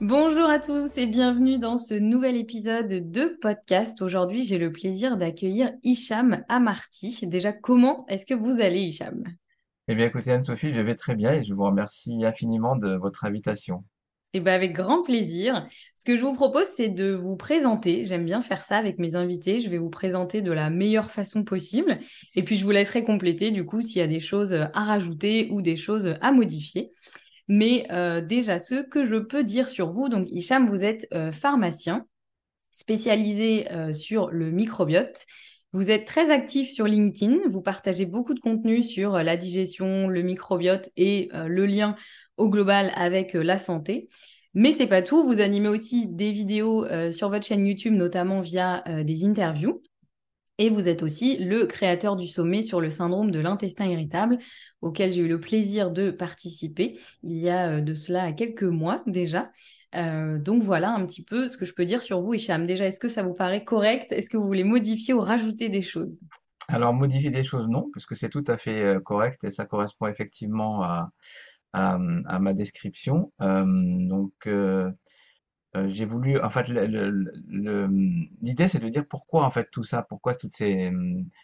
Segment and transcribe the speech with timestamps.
[0.00, 4.00] Bonjour à tous et bienvenue dans ce nouvel épisode de podcast.
[4.00, 7.26] Aujourd'hui, j'ai le plaisir d'accueillir Hicham Amarty.
[7.26, 9.22] Déjà, comment est-ce que vous allez, Hicham?
[9.88, 13.26] Eh bien, écoutez, Anne-Sophie, je vais très bien et je vous remercie infiniment de votre
[13.26, 13.84] invitation.
[14.32, 15.66] Eh bien, avec grand plaisir.
[15.96, 18.06] Ce que je vous propose, c'est de vous présenter.
[18.06, 19.60] J'aime bien faire ça avec mes invités.
[19.60, 21.98] Je vais vous présenter de la meilleure façon possible.
[22.34, 25.48] Et puis, je vous laisserai compléter, du coup, s'il y a des choses à rajouter
[25.50, 26.90] ou des choses à modifier.
[27.50, 31.32] Mais euh, déjà, ce que je peux dire sur vous, donc Hicham, vous êtes euh,
[31.32, 32.06] pharmacien
[32.70, 35.26] spécialisé euh, sur le microbiote.
[35.72, 40.22] Vous êtes très actif sur LinkedIn, vous partagez beaucoup de contenu sur la digestion, le
[40.22, 41.94] microbiote et le lien
[42.36, 44.08] au global avec la santé.
[44.54, 48.82] Mais c'est pas tout, vous animez aussi des vidéos sur votre chaîne YouTube, notamment via
[49.04, 49.80] des interviews.
[50.60, 54.36] Et vous êtes aussi le créateur du sommet sur le syndrome de l'intestin irritable,
[54.82, 59.02] auquel j'ai eu le plaisir de participer il y a euh, de cela quelques mois
[59.06, 59.52] déjà.
[59.94, 62.66] Euh, donc voilà un petit peu ce que je peux dire sur vous, Hicham.
[62.66, 64.12] Déjà, est-ce que ça vous paraît correct?
[64.12, 66.20] Est-ce que vous voulez modifier ou rajouter des choses?
[66.68, 69.64] Alors, modifier des choses, non, parce que c'est tout à fait euh, correct et ça
[69.64, 71.08] correspond effectivement à,
[72.38, 73.32] ma description.
[73.40, 74.34] donc,
[75.88, 80.54] j'ai voulu, en fait, l'idée c'est de dire pourquoi en fait tout ça, pourquoi toutes
[80.54, 80.92] ces,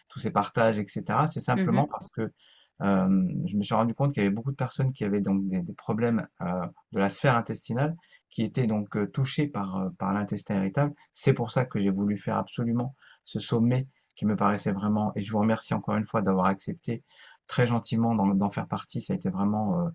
[0.09, 1.03] tous ces partages, etc.
[1.31, 2.33] C'est simplement mmh parce que
[2.81, 5.47] euh, je me suis rendu compte qu'il y avait beaucoup de personnes qui avaient donc
[5.47, 7.95] des, des problèmes euh, de la sphère intestinale,
[8.29, 10.93] qui étaient donc euh, touchées par, euh, par l'intestin irritable.
[11.13, 12.95] C'est pour ça que j'ai voulu faire absolument
[13.25, 17.03] ce sommet qui me paraissait vraiment, et je vous remercie encore une fois d'avoir accepté
[17.45, 19.01] très gentiment d'en faire partie.
[19.01, 19.89] Ça a été vraiment euh,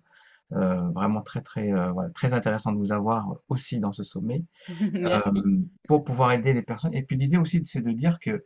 [0.55, 4.43] vraiment très très euh, voilà, très intéressant de vous avoir aussi dans ce sommet
[4.95, 5.19] euh,
[5.87, 6.93] pour pouvoir aider les personnes.
[6.93, 8.45] Et puis l'idée aussi, c'est de dire que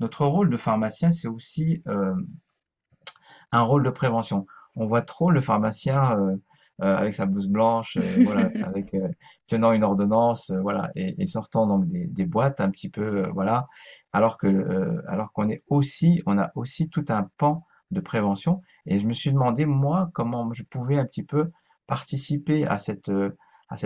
[0.00, 1.82] notre rôle de pharmacien, c'est aussi
[3.52, 4.46] un rôle de prévention.
[4.76, 6.18] On voit trop le pharmacien
[6.82, 8.96] euh, avec sa blouse blanche, voilà, avec
[9.46, 13.68] tenant une ordonnance, voilà, et, et, sortant donc des, des, boîtes un petit peu, voilà,
[14.12, 18.62] alors que alors qu'on est aussi, on a aussi tout un pan de prévention.
[18.86, 21.50] Et je me suis demandé, moi, comment je pouvais un petit peu
[21.86, 23.30] participer à cette, euh,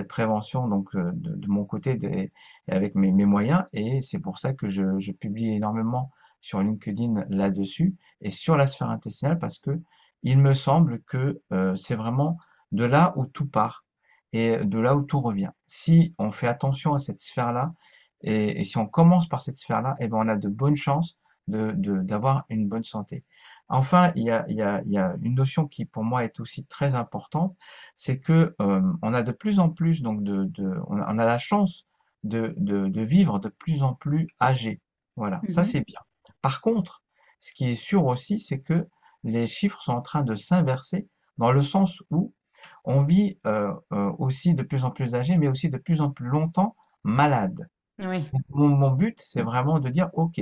[0.08, 2.28] prévention donc euh, de, mon côté de,
[2.68, 3.64] avec mes, moyens.
[3.72, 8.90] Et c'est pour ça que je, publie énormément sur LinkedIn là-dessus et sur la sphère
[8.90, 9.80] intestinale parce que
[10.22, 12.36] il me semble que euh, c'est vraiment
[12.72, 13.84] de là où tout part
[14.32, 15.50] et de là où tout revient.
[15.66, 17.72] Si on fait attention à cette sphère-là
[18.20, 21.17] et, et, si on commence par cette sphère-là, eh ben on a de bonnes chances
[21.48, 21.72] de
[22.02, 23.24] d'avoir une bonne santé.
[23.68, 26.24] Enfin, il y a, il y a, il y a une notion qui pour moi
[26.24, 27.56] est aussi très importante,
[27.96, 31.38] c'est que euh, on a de plus en plus donc de, de on, a, la
[31.38, 31.86] chance
[32.24, 34.80] de, de, de, vivre de plus en plus âgé.
[35.16, 36.00] Voilà, ça mmh c'est bien.
[36.40, 37.02] Par contre,
[37.40, 38.88] ce qui est sûr aussi, c'est que
[39.24, 42.32] les chiffres sont en train de s'inverser dans le sens où
[42.84, 46.10] on vit euh, euh, aussi de plus en plus âgé, mais aussi de plus en
[46.10, 46.74] plus longtemps
[47.04, 47.68] malade.
[47.98, 48.24] Oui.
[48.50, 50.40] Mon, mon but, c'est vraiment de dire, OK,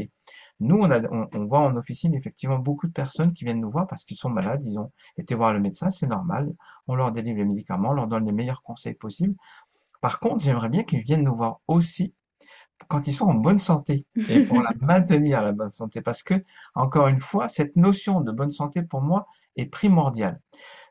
[0.61, 3.71] nous, on a, on, on voit en officine effectivement beaucoup de personnes qui viennent nous
[3.71, 6.53] voir parce qu'ils sont malades, ils ont été voir le médecin, c'est normal.
[6.89, 9.35] On leur délivre les médicaments, on leur donne les meilleurs conseils possibles.
[10.01, 12.15] Par contre, j'aimerais bien qu'ils viennent nous voir aussi
[12.89, 16.35] quand ils sont en bonne santé et pour la maintenir la bonne santé parce que,
[16.75, 19.27] encore une fois, cette notion de bonne santé pour moi
[19.57, 20.41] est primordiale.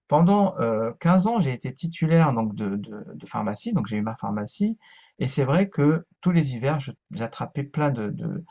[0.08, 4.02] Pendant euh, 15 ans, j'ai été titulaire donc de, de, de pharmacie, donc j'ai eu
[4.04, 4.78] ma pharmacie,
[5.18, 6.80] et c'est vrai que tous les hivers,
[7.12, 8.44] j'attrapais plein de, de,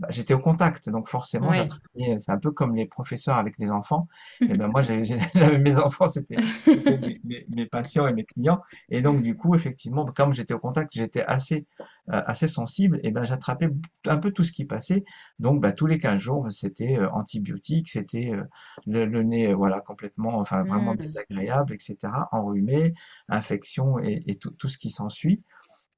[0.00, 3.70] bah, j'étais au contact, donc forcément, j'attrapais, c'est un peu comme les professeurs avec les
[3.70, 4.08] enfants.
[4.48, 5.02] Et ben moi, j'avais
[5.58, 6.40] mes enfants, c'était
[6.74, 8.60] mes, mes- mes patients et mes clients.
[8.88, 11.66] Et donc, du coup, effectivement, comme j'étais au contact, j'étais assez,
[12.10, 13.68] euh, assez sensible, et ben j'attrapais
[14.06, 15.04] un peu tout ce qui passait.
[15.38, 18.42] Donc, bah, tous les 15 jours, c'était euh, antibiotiques, c'était euh,
[18.86, 20.96] le, le nez, euh, voilà, complètement, enfin, vraiment Hmm.
[20.96, 22.94] désagréable, etc., enrhumé,
[23.28, 25.42] infection et, et tout, tout ce qui s'ensuit.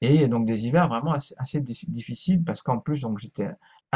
[0.00, 3.48] Et donc des hivers vraiment assez, assez difficiles parce qu'en plus donc j'étais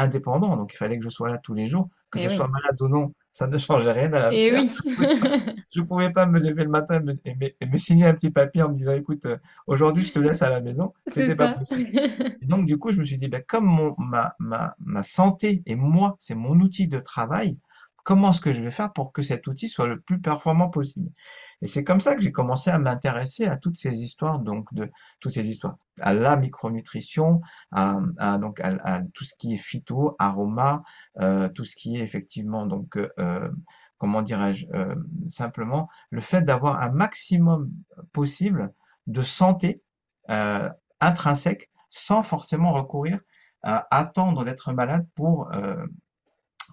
[0.03, 2.47] indépendant, donc il fallait que je sois là tous les jours, que Eh je sois
[2.47, 4.61] malade ou non, ça ne changeait rien à Eh l'affaire.
[4.61, 4.69] oui.
[5.71, 8.31] Je je pouvais pas me lever le matin et me, et et signer un petit
[8.31, 9.37] papier en me disant écoute, euh,
[9.67, 11.91] aujourd'hui je te laisse à la maison, c'était pas possible.
[12.41, 15.61] Et donc du coup je me suis dit ben, comme mon, ma, ma, ma santé
[15.65, 17.57] et moi c'est mon outil de travail,
[18.03, 21.09] comment est-ce que je vais faire pour que cet outil soit le plus performant possible?
[21.61, 24.89] Et c'est comme ça que j'ai commencé à m'intéresser à toutes ces histoires, donc de
[25.19, 27.41] toutes ces histoires, à la micronutrition,
[27.71, 27.99] à,
[28.39, 30.83] donc à, tout ce qui est phyto, aroma,
[31.19, 33.49] euh, tout ce qui est effectivement donc euh,
[33.97, 34.95] comment dirais-je, euh,
[35.27, 37.69] simplement le fait d'avoir un maximum
[38.13, 38.73] possible
[39.07, 39.81] de santé
[41.01, 43.19] intrinsèque sans forcément recourir
[43.63, 45.49] à attendre d'être malade pour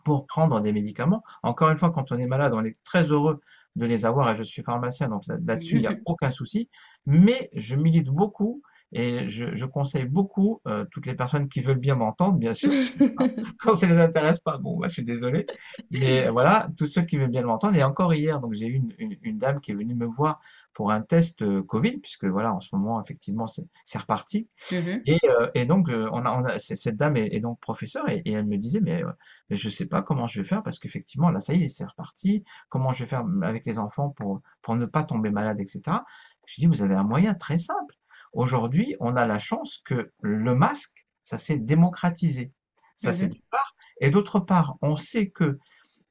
[0.07, 1.23] pour prendre des médicaments.
[1.43, 3.41] Encore une fois, quand on est malade, on est très heureux
[3.75, 6.69] de les avoir et je suis pharmacien, donc là- là-dessus, il n'y a aucun souci.
[7.07, 8.63] Mais je milite beaucoup
[8.93, 12.71] et je, je conseille beaucoup euh, toutes les personnes qui veulent bien m'entendre, bien sûr.
[13.59, 15.47] Quand ça ne les intéresse pas, bon, bah, je suis désolé.
[15.91, 17.77] Mais voilà, tous ceux qui veulent bien m'entendre.
[17.77, 20.41] Et encore hier, donc j'ai eu une, une- une dame qui est venue me voir
[20.73, 24.49] pour un test euh, Covid, puisque voilà, en ce moment, effectivement, c'est reparti.
[24.73, 25.03] Mhm.
[25.07, 28.09] Et, euh, et donc, on a, on a, c- cette dame est, est donc professeure
[28.09, 29.03] et, et elle me disait, mais,
[29.51, 31.85] mais je sais pas comment je vais faire parce qu'effectivement, là, ça y est, c'est
[31.85, 32.45] reparti.
[32.69, 36.05] Comment je vais faire avec les enfants pour, pour ne pas tomber malade, etc.
[36.47, 37.95] Je dis, vous avez un moyen très simple.
[38.37, 42.53] Aujourd'hui, on a la chance que le masque, ça s'est démocratisé.
[42.95, 43.33] Ça, c'est Mhm.
[43.33, 43.75] d'une part.
[44.01, 45.59] Et d'autre part, on sait que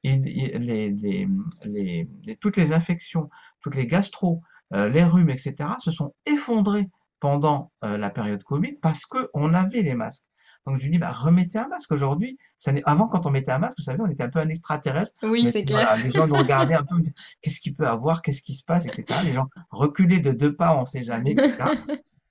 [0.02, 0.18] les,
[0.58, 1.28] les,
[1.64, 3.30] les, toutes les infections,
[3.60, 4.42] toutes les gastro,
[4.74, 6.88] euh, les rhumes, etc., se sont effondrés
[7.20, 10.24] pendant euh, la période Covid parce qu'on avait les masques.
[10.66, 12.38] Donc je lui dis, bah, remettez un masque aujourd'hui.
[12.58, 15.16] Ça Avant, quand on mettait un masque, vous savez, on était un peu un extraterrestre.
[15.22, 15.96] Oui, c'est clair.
[16.02, 18.64] les gens nous regardaient un peu, on disait, qu'est-ce qu'il peut avoir, qu'est-ce qui se
[18.64, 19.20] passe, etc.
[19.24, 21.54] Les gens reculaient de deux pas, on ne sait jamais, etc.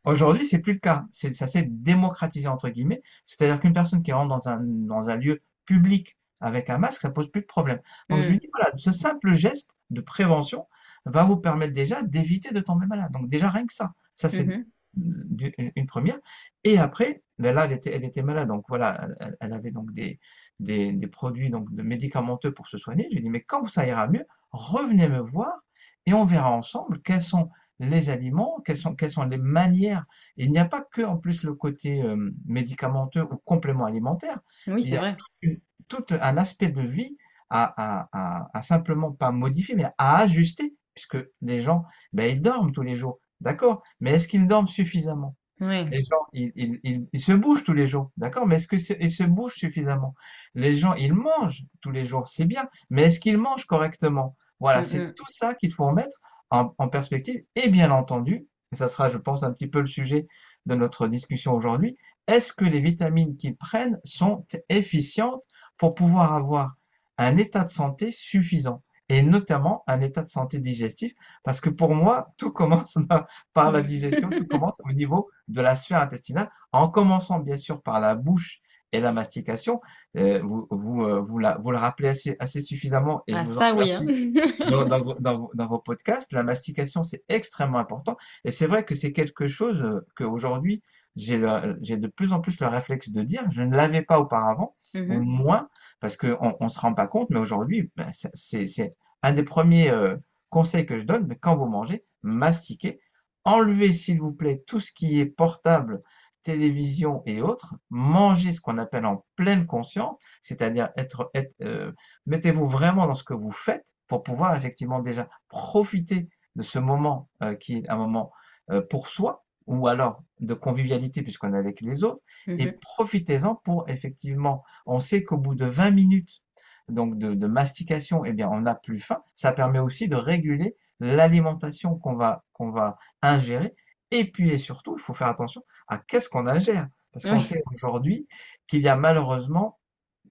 [0.05, 1.05] Aujourd'hui, c'est plus le cas.
[1.11, 3.01] Ça s'est démocratisé entre guillemets.
[3.25, 7.09] C'est-à-dire qu'une personne qui rentre dans un, dans un lieu public avec un masque, ça
[7.11, 7.79] pose plus de problème.
[8.09, 8.39] Donc je lui Mm.
[8.39, 10.67] dis, voilà, ce simple geste de prévention
[11.05, 13.11] va vous permettre déjà d'éviter de tomber malade.
[13.11, 14.65] Donc déjà rien que ça, ça c'est Mhm.
[14.93, 16.17] du- une une première.
[16.63, 19.91] Et après, ben là, elle était, elle était malade, donc voilà, elle, elle avait donc
[19.93, 20.19] des,
[20.59, 23.05] des, des produits donc de médicamenteux pour se soigner.
[23.09, 25.59] Je lui ai dit, mais quand ça ira mieux, revenez me voir
[26.05, 27.49] et on verra ensemble quels sont
[27.79, 30.05] les aliments, quelles sont, quelles sont les manières.
[30.37, 34.39] Et il n'y a pas que en plus le côté euh, médicamenteux ou complément alimentaire.
[34.67, 35.17] Oui, Il c'est y a vrai.
[35.41, 37.17] une- tout un aspect de vie
[37.49, 42.41] à, à, à, à simplement pas modifier, mais à ajuster, puisque les gens, ben, ils
[42.41, 45.35] dorment tous les jours, d'accord, mais est-ce qu'ils dorment suffisamment?
[45.59, 45.91] Oui.
[45.91, 48.77] Les gens, ils, ils, ils, ils se bougent tous les jours, d'accord, mais est-ce que
[48.77, 50.15] c'est- ils se bougent suffisamment?
[50.55, 54.35] Les gens, ils mangent tous les jours, c'est bien, mais est-ce qu'ils mangent correctement?
[54.59, 55.15] Voilà, Mm, c'est mm.
[55.15, 56.17] tout ça qu'il faut mettre
[56.51, 60.27] en, perspective, et bien entendu, ça sera, je pense, un petit peu le sujet
[60.65, 61.97] de notre discussion aujourd'hui,
[62.27, 65.43] est-ce que les vitamines qu'ils prennent sont efficientes
[65.77, 66.75] pour pouvoir avoir
[67.17, 68.81] un état de santé suffisant?
[69.07, 72.97] Et notamment un état de santé digestif, parce que pour moi, tout commence
[73.53, 77.83] par la digestion, tout commence au niveau de la sphère intestinale, en commençant bien sûr
[77.83, 78.61] par la bouche
[78.91, 79.81] et la mastication.
[80.17, 83.41] Euh, vous, vous, euh, vous, la- vous le rappelez assez, assez suffisamment et je Ah,
[83.43, 84.05] en ça, oui, hein.
[84.69, 86.31] dans, dans vos, dans vos- dans vos podcasts.
[86.33, 88.15] La mastication, c'est extrêmement important.
[88.45, 90.81] Et c'est vrai que c'est quelque chose euh, qu'aujourd'hui,
[91.15, 93.43] j'ai de plus en plus le réflexe de dire.
[93.51, 95.23] Je ne l'avais pas auparavant, ou Mhm.
[95.23, 99.89] moins, parce qu'on ne se rend pas compte, mais aujourd'hui, ben, c'est un des premiers
[99.89, 100.15] euh,
[100.49, 101.25] conseils que je donne.
[101.27, 102.99] Mais quand vous mangez, mastiquez.
[103.43, 106.01] Enlevez, s'il vous plaît, tout ce qui est portable,
[106.45, 107.75] télévision et autres.
[107.89, 111.91] Mangez ce qu'on appelle en pleine conscience, c'est-à-dire être, être, euh,
[112.27, 117.29] mettez-vous vraiment dans ce que vous faites pour pouvoir effectivement déjà profiter de ce moment
[117.43, 118.31] euh, qui est un moment
[118.71, 122.21] euh, pour soi, ou alors de convivialité puisqu'on est avec les autres,
[122.57, 122.73] et Mhm.
[122.81, 126.41] profitez-en pour effectivement, on sait qu'au bout de 20 minutes
[126.89, 129.23] donc de, de mastication, eh bien, on n'a plus faim.
[129.35, 133.73] Ça permet aussi de réguler l'alimentation qu'on va, qu'on va ingérer.
[134.11, 136.87] Et puis, et surtout, il faut faire attention à qu'est-ce qu'on ingère.
[137.11, 137.43] Parce qu'on Oui.
[137.43, 138.27] sait aujourd'hui
[138.67, 139.79] qu'il y a malheureusement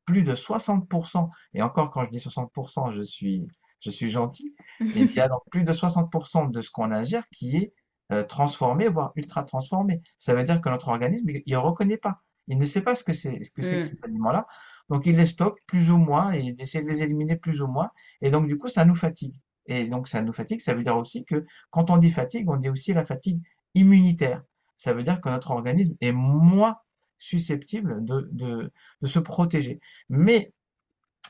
[0.06, 3.46] plus de 60%, et encore quand je dis 60%, je suis,
[3.80, 4.54] je suis gentil,
[4.92, 7.72] mais il y a donc plus de 60% de ce qu'on ingère qui est
[8.12, 10.02] euh, transformé, voire ultra transformé.
[10.18, 12.20] Ça veut dire que notre organisme, il ne reconnaît pas.
[12.48, 13.86] Il ne sait pas ce que c'est, ce que c'est que Mm.
[13.86, 14.46] ces aliments-là.
[14.90, 17.66] Donc, il les stocke plus ou moins et il essaie de les éliminer plus ou
[17.66, 17.90] moins.
[18.20, 19.34] Et donc, du coup, ça nous fatigue.
[19.66, 22.56] Et donc, ça nous fatigue, ça veut dire aussi que quand on dit fatigue, on
[22.58, 23.40] dit aussi la fatigue
[23.74, 24.42] immunitaire.
[24.76, 26.76] Ça veut dire que notre organisme est moins
[27.18, 29.80] susceptible de, de, de se protéger.
[30.08, 30.52] Mais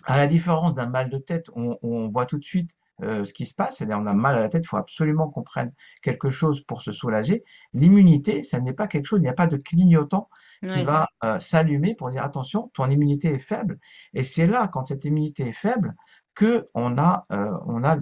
[0.04, 3.32] à la différence d'un mal de tête, on, on voit tout de suite euh, ce
[3.32, 5.72] qui se passe, c'est-à-dire on a mal à la tête, il faut absolument qu'on prenne
[6.02, 7.42] quelque chose pour se soulager.
[7.72, 10.28] L'immunité, ça n'est pas quelque chose, il n'y a pas de clignotant
[10.62, 13.78] qui va euh, s'allumer pour dire attention, ton immunité est faible.
[14.14, 15.94] Et c'est là, quand cette immunité est faible,
[16.34, 18.00] que on a, euh, on a euh,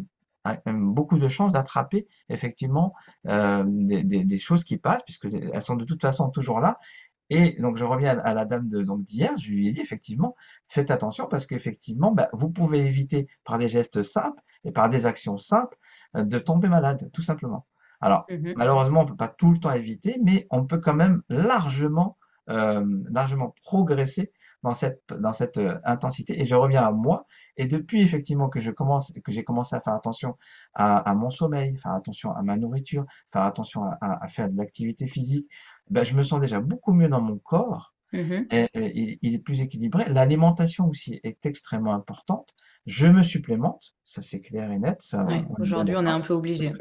[0.66, 2.94] beaucoup de chances d'attraper effectivement
[3.28, 6.78] euh, des, des, des choses qui passent, puisque elles sont de toute façon toujours là,
[7.30, 10.34] et donc, je reviens à la dame de, donc d'hier, je lui ai dit effectivement,
[10.68, 15.06] faites attention parce qu'effectivement, bah, vous pouvez éviter par des gestes simples et par des
[15.06, 15.78] actions simples
[16.16, 17.66] euh, de tomber malade, tout simplement.
[18.02, 18.54] Alors, Mhm.
[18.54, 22.18] malheureusement, on ne peut pas tout le temps éviter, mais on peut quand même largement,
[22.50, 24.32] euh, largement progresser
[24.62, 26.40] dans cette, dans cette euh, intensité.
[26.40, 27.26] Et je reviens à moi.
[27.56, 30.36] Et depuis effectivement que je commence, que j'ai commencé à faire attention
[30.74, 34.48] à, à mon sommeil, faire attention à ma nourriture, faire attention à, à- à faire
[34.48, 35.46] de l'activité physique,
[35.90, 37.94] ben, je me sens déjà beaucoup mieux dans mon corps.
[38.12, 38.46] Mhm.
[38.50, 40.04] Et, et il, est plus équilibré.
[40.08, 42.50] L'alimentation aussi est extrêmement importante.
[42.84, 45.00] Je me supplémente, ça c'est clair et net,
[45.58, 46.72] Aujourd'hui, on est un peu obligé.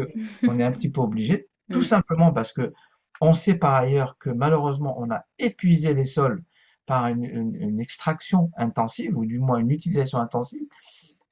[0.48, 1.84] on est un petit peu obligé, tout Mm.
[1.84, 2.74] simplement parce que
[3.22, 6.44] on sait par ailleurs que malheureusement on a épuisé les sols
[6.92, 10.64] par une, une- une extraction intensive ou du moins une utilisation intensive,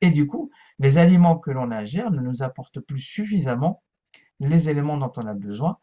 [0.02, 3.84] et du coup les aliments que l'on ingère ne nous apportent plus suffisamment
[4.40, 5.78] les éléments dont on a besoin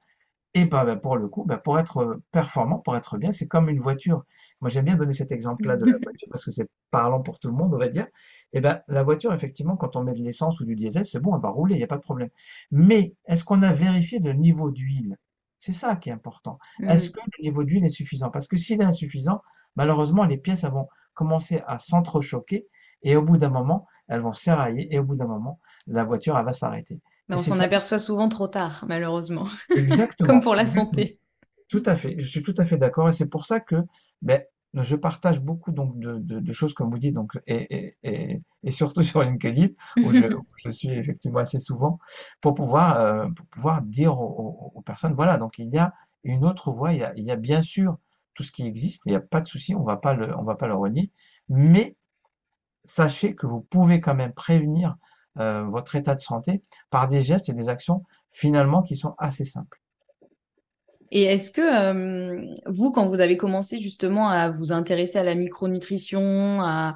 [0.54, 3.68] et bah, bah, pour le coup, bah, pour être performant, pour être bien, c'est comme
[3.68, 4.24] une voiture.
[4.60, 7.48] Moi, j'aime bien donner cet exemple-là de la voiture parce que c'est parlant pour tout
[7.48, 8.06] le monde, on va dire.
[8.54, 11.36] Et ben, la voiture, effectivement, quand on met de l'essence ou du diesel, c'est bon,
[11.36, 12.30] elle va rouler, il n'y a pas de problème.
[12.72, 15.16] Mais est-ce qu'on a vérifié le niveau d'huile?
[15.58, 16.58] C'est ça qui est important.
[16.86, 18.30] Est-ce que le niveau d'huile est suffisant?
[18.30, 19.42] Parce que s'il est insuffisant,
[19.76, 22.66] malheureusement, les pièces elles vont commencer à s'entrechoquer
[23.02, 26.36] et au bout d'un moment, elles vont s'érailler et au bout d'un moment, la voiture,
[26.38, 27.00] elle va s'arrêter.
[27.28, 29.44] Mais on s'en aperçoit souvent trop tard, malheureusement.
[29.68, 31.18] Comme exactement, pour la santé.
[31.68, 33.76] Tout à fait, je suis tout à fait d'accord et c'est pour ça que
[34.22, 34.40] ben,
[34.74, 38.42] je partage beaucoup donc de, de- de choses comme vous dites donc et, et, et,
[38.62, 39.68] et surtout sur LinkedIn
[40.02, 41.98] où je, où je suis effectivement assez souvent
[42.40, 45.92] pour pouvoir euh, pour pouvoir dire aux, aux- aux personnes voilà donc il y a
[46.24, 47.96] une autre voie il y a, il y a bien sûr
[48.36, 50.74] tout ce qui existe il n'y a pas de souci on on va pas le
[50.74, 51.10] renier
[51.48, 51.96] mais
[52.86, 54.96] sachez que vous pouvez quand même prévenir
[55.38, 59.44] euh, votre état de santé par des gestes et des actions finalement qui sont assez
[59.44, 59.80] simples.
[61.10, 66.60] Et est-ce que vous, quand vous avez commencé justement à vous intéresser à la micronutrition,
[66.60, 66.94] à,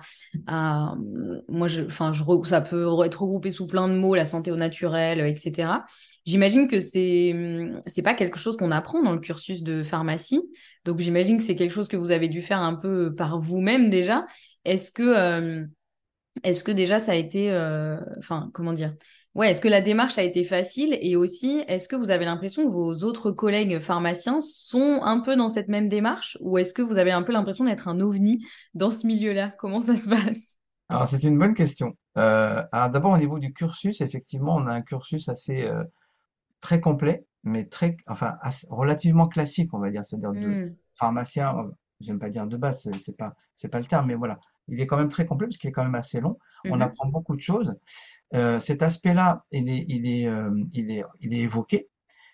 [1.48, 2.12] moi, enfin,
[2.44, 5.84] ça peut être regroupé sous plein de mots, la santé au naturel, etc.
[6.26, 10.40] J'imagine que c'est hum, c'est pas quelque chose qu'on apprend dans le cursus de pharmacie.
[10.84, 13.90] Donc j'imagine que c'est quelque chose que vous avez dû faire un peu par vous-même
[13.90, 14.26] déjà.
[14.64, 15.64] Est-ce que
[16.44, 17.50] est-ce que déjà ça a été,
[18.18, 18.94] enfin, comment dire?
[19.34, 20.98] Ouais, est-ce que la démarche a été facile?
[21.00, 25.36] Et aussi, est-ce que vous avez l'impression que vos autres collègues pharmaciens sont un peu
[25.36, 26.36] dans cette même démarche?
[26.40, 28.44] Ou est-ce que vous avez un peu l'impression d'être un ovni
[28.74, 29.50] dans ce milieu-là?
[29.58, 30.56] Comment ça se passe?
[30.88, 31.96] Alors, c'est une bonne question.
[32.16, 35.84] Euh, alors d'abord, au niveau du cursus, effectivement, on a un cursus assez euh,
[36.60, 41.56] très complet, mais très, enfin, assez- relativement classique, on va dire, c'est-à-dire de Hmm, pharmacien,
[41.58, 41.70] euh,
[42.00, 44.86] j'aime pas dire de base, c'est pas, c'est pas le terme, mais voilà, il est
[44.88, 46.38] quand même très complet parce qu'il est quand même assez long.
[46.68, 47.74] On mhm, apprend beaucoup de choses.
[48.34, 51.88] Euh, cet aspect-là, il est, il est, euh, il est, il est évoqué,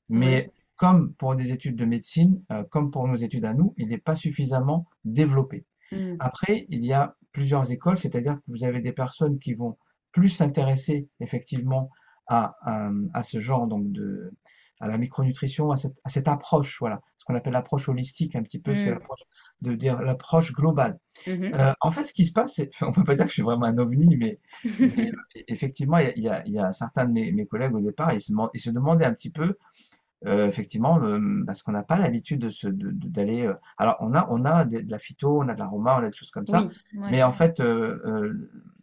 [0.08, 3.88] mais comme pour des études de médecine, euh, comme pour nos études à nous, il
[3.88, 5.64] n'est pas suffisamment développé.
[5.92, 9.78] hmm, Après, il y a plusieurs écoles, c'est-à-dire que vous avez des personnes qui vont
[10.12, 11.90] plus s'intéresser effectivement
[12.26, 14.32] à, à, à ce genre donc de
[14.80, 18.42] à la micronutrition, à cette, à cette approche, voilà, ce qu'on appelle l'approche holistique un
[18.42, 19.20] petit peu, c'est hmm, l'approche
[19.62, 20.98] de dire l'approche globale.
[21.26, 21.54] mhm.
[21.54, 23.42] Euh, en fait, ce qui se passe, c'est, on peut pas dire que je suis
[23.42, 24.38] vraiment un ovni, mais,
[24.78, 25.10] mais
[25.48, 28.32] effectivement, il y y y a certains de mes, mes collègues au départ, ils se,
[28.54, 29.56] ils se demandaient un petit peu
[30.26, 33.50] euh, effectivement, euh, parce qu'on n'a pas l'habitude de se, de- de- d'aller.
[33.78, 36.16] alors, on a, on a de la phyto, on a de l'aroma, on a des
[36.16, 37.10] choses comme ça, Oui, ouais.
[37.10, 37.60] mais en fait,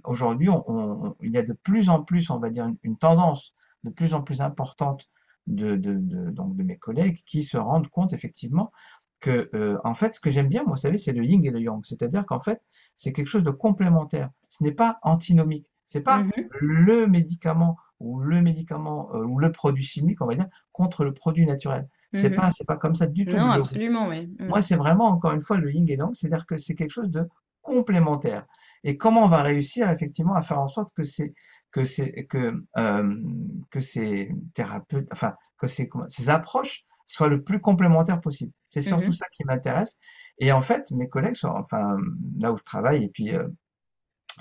[0.04, 0.50] aujourd'hui,
[1.22, 4.14] il y a de plus en plus, on va dire, une, une tendance de plus
[4.14, 5.10] en plus importante
[5.48, 8.72] de, de, de, donc de mes collègues qui se rendent compte effectivement
[9.20, 11.50] que, euh, en fait, ce que j'aime bien, moi, vous savez, c'est le yin et
[11.52, 11.82] le yang.
[11.86, 12.62] C'est-à-dire qu'en fait,
[12.98, 14.30] c'est quelque chose de complémentaire.
[14.50, 15.68] Ce n'est pas antinomique.
[15.86, 16.32] C'est pas Mhm.
[16.62, 21.14] le médicament ou le médicament euh, ou le produit chimique, on va dire, contre le
[21.14, 21.88] produit naturel.
[22.14, 22.36] C'est Mhm.
[22.36, 24.28] pas, c'est pas comme ça du tout Non, absolument, oui.
[24.40, 24.48] Mm.
[24.48, 26.92] Moi, c'est vraiment, encore une fois, le yin et le yang, c'est-à-dire que c'est quelque
[26.92, 27.28] chose de
[27.62, 28.46] complémentaire.
[28.84, 31.34] Et comment on va réussir effectivement à faire en sorte que c'est
[31.74, 33.16] que c'est que euh,
[33.72, 38.54] que ces thérapeutes, enfin que ces ces approches soient le plus complémentaires possible.
[38.70, 39.14] C'est surtout Mhm.
[39.14, 39.98] ça qui m'intéresse.
[40.40, 41.98] Et en fait, mes collègues sont, enfin
[42.40, 43.48] là où je travaille, et puis euh,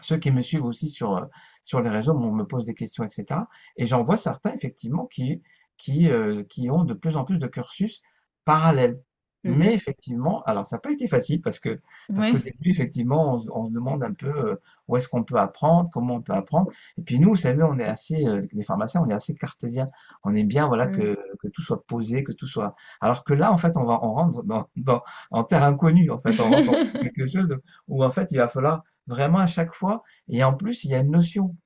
[0.01, 1.25] ceux qui me suivent aussi sur, euh,
[1.65, 3.49] sur les réseaux on me pose des questions, etc.
[3.77, 5.43] Et j'en vois certains, effectivement, qui,
[5.79, 8.03] qui, euh, qui ont de plus en plus de cursus
[8.45, 9.01] parallèles.
[9.45, 9.75] Mais Mhm.
[9.75, 11.81] effectivement, alors ça n'a pas été facile parce que
[12.15, 12.43] parce qu'au Oui.
[12.43, 14.57] début, effectivement, on, se on se demande un peu euh,
[14.89, 16.71] où est-ce qu'on peut apprendre, comment on peut apprendre.
[16.99, 19.91] Et puis nous, vous savez, on est assez, euh, les pharmaciens, on est assez cartésiens.
[20.25, 20.93] On aime bien, voilà, Mm.
[20.97, 22.75] que, que tout soit posé, que tout soit.
[23.01, 26.11] Alors que là, en fait, on va, on rentre dans, dans, en terre inconnue.
[26.11, 27.57] En fait, on rentre dans quelque chose
[27.89, 30.03] où, en fait, il va falloir vraiment à chaque fois.
[30.29, 31.57] Et en plus, il y a une notion.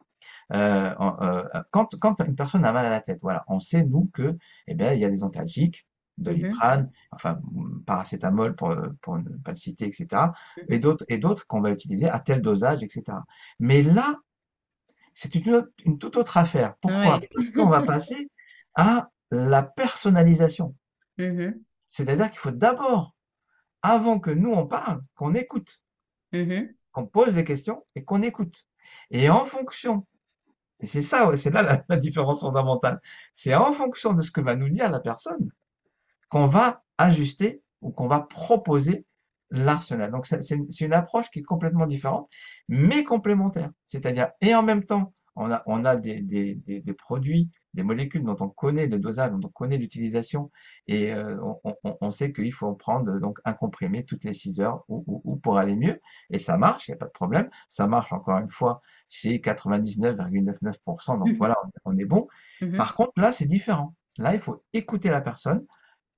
[0.52, 4.10] Euh, euh, quand, quand une personne a mal à la tête, voilà, on sait, nous,
[4.14, 4.36] que,
[4.68, 5.86] eh bien, il y a des antalgiques,
[6.18, 6.24] Mhm.
[6.24, 7.38] Doliprane, enfin,
[7.86, 10.34] paracétamol pour, pour ne pas le citer, etc.
[10.68, 10.80] Et Mhm.
[10.80, 13.24] d'autres, et d'autres qu'on va utiliser à tel dosage, etc.
[13.58, 14.16] Mais là,
[15.14, 15.66] c'est une,
[15.98, 16.76] toute autre affaire.
[16.80, 17.18] Pourquoi?
[17.20, 17.28] Ouais.
[17.34, 18.30] Parce qu'on va passer
[18.74, 20.74] à la personnalisation.
[21.18, 21.64] Mhm.
[21.88, 23.14] C'est-à-dire qu'il faut d'abord,
[23.82, 25.82] avant que nous on parle, qu'on écoute,
[26.32, 26.74] Mhm.
[26.92, 28.66] qu'on pose des questions et qu'on écoute.
[29.10, 30.06] Et en fonction
[30.80, 33.00] Et c'est ça, c'est là la, la différence fondamentale.
[33.34, 35.50] C'est en fonction de ce que va nous dire la personne
[36.28, 39.06] qu'on va ajuster ou qu'on va proposer
[39.50, 40.10] l'arsenal.
[40.10, 40.40] Donc c'est
[40.80, 42.28] une, approche qui est complètement différente,
[42.68, 43.70] mais complémentaire.
[43.84, 47.82] C'est-à-dire, et en même temps, on a, on a des, des, des, des produits, des
[47.82, 50.50] molécules dont on connaît le dosage, dont on connaît l'utilisation,
[50.86, 54.32] et euh, on, on- on sait qu'il faut en prendre donc un comprimé toutes les
[54.32, 56.00] 6 heures ou, ou- ou pour aller mieux.
[56.30, 57.50] Et ça marche, il n'y a pas de problème.
[57.68, 61.18] Ça marche encore une fois c'est 99,99%.
[61.18, 62.28] Donc voilà, on, on est bon.
[62.60, 62.76] Mhm.
[62.76, 63.94] Par contre, là, c'est différent.
[64.18, 65.64] Là, il faut écouter la personne.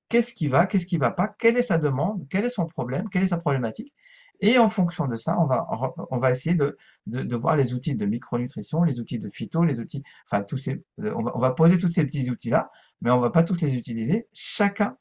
[0.09, 3.09] Qu'est-ce qui va, qu'est-ce qui va pas, quelle est sa demande, quel est son problème,
[3.09, 3.93] quelle est sa problématique.
[4.41, 5.67] Et en fonction de ça, on va,
[6.11, 9.79] on va essayer de, de, voir les outils de micronutrition, les outils de phyto, les
[9.81, 13.19] outils, enfin, tous ces, on va, on va poser tous ces petits outils-là, mais on
[13.19, 14.27] va pas tous les utiliser.
[14.31, 14.97] Chacun,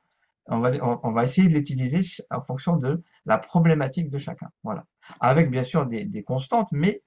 [0.46, 4.48] on va, on, va essayer de l'utiliser en fonction de la problématique de chacun.
[4.64, 4.86] Voilà.
[5.20, 7.02] Avec bien sûr des, des constantes, mais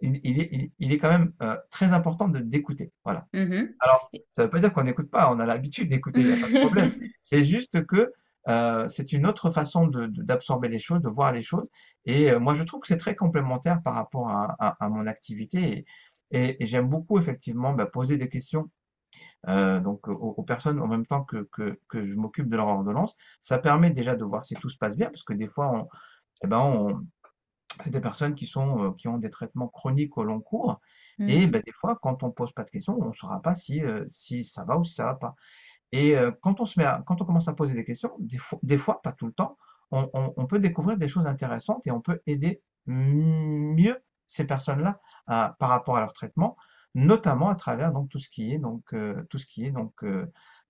[0.00, 2.92] il, il est, il, il est quand même euh, très important de d'écouter.
[3.04, 3.26] Voilà.
[3.32, 3.74] Mhm.
[3.80, 6.32] Alors, ça ne veut pas dire qu'on n'écoute pas, on a l'habitude d'écouter, il n'y
[6.32, 6.92] a pas de problème.
[7.22, 8.12] C'est juste que
[8.48, 11.66] euh, c'est une autre façon d'absorber les choses, de voir les choses.
[12.04, 15.06] Et euh, moi, je trouve que c'est très complémentaire par rapport à, à- à mon
[15.06, 15.86] activité.
[16.30, 18.70] Et, et- et j'aime beaucoup, effectivement, bah, poser des questions
[19.48, 22.66] euh, donc aux, aux personnes en même temps que, que, que je m'occupe de leur
[22.68, 23.16] ordonnance.
[23.40, 25.88] Ça permet déjà de voir si tout se passe bien, parce que des fois, on,
[26.44, 27.06] eh ben, on,
[27.86, 30.80] des personnes qui sont, euh, qui ont des traitements chroniques au long cours.
[31.26, 31.50] Et Mhm.
[31.50, 34.04] ben, des fois, quand on pose pas de questions, on ne saura pas si, euh,
[34.10, 35.34] si ça va ou si ça va pas.
[35.92, 38.38] Et euh, quand on se met à- quand on commence à poser des questions, des
[38.38, 39.56] fois, des fois, pas tout le temps,
[39.90, 45.00] on, on- on peut découvrir des choses intéressantes et on peut aider mieux ces personnes-là
[45.26, 46.56] par rapport à leur traitement,
[46.94, 48.94] notamment à travers donc tout ce qui est donc
[49.30, 50.04] tout ce qui est donc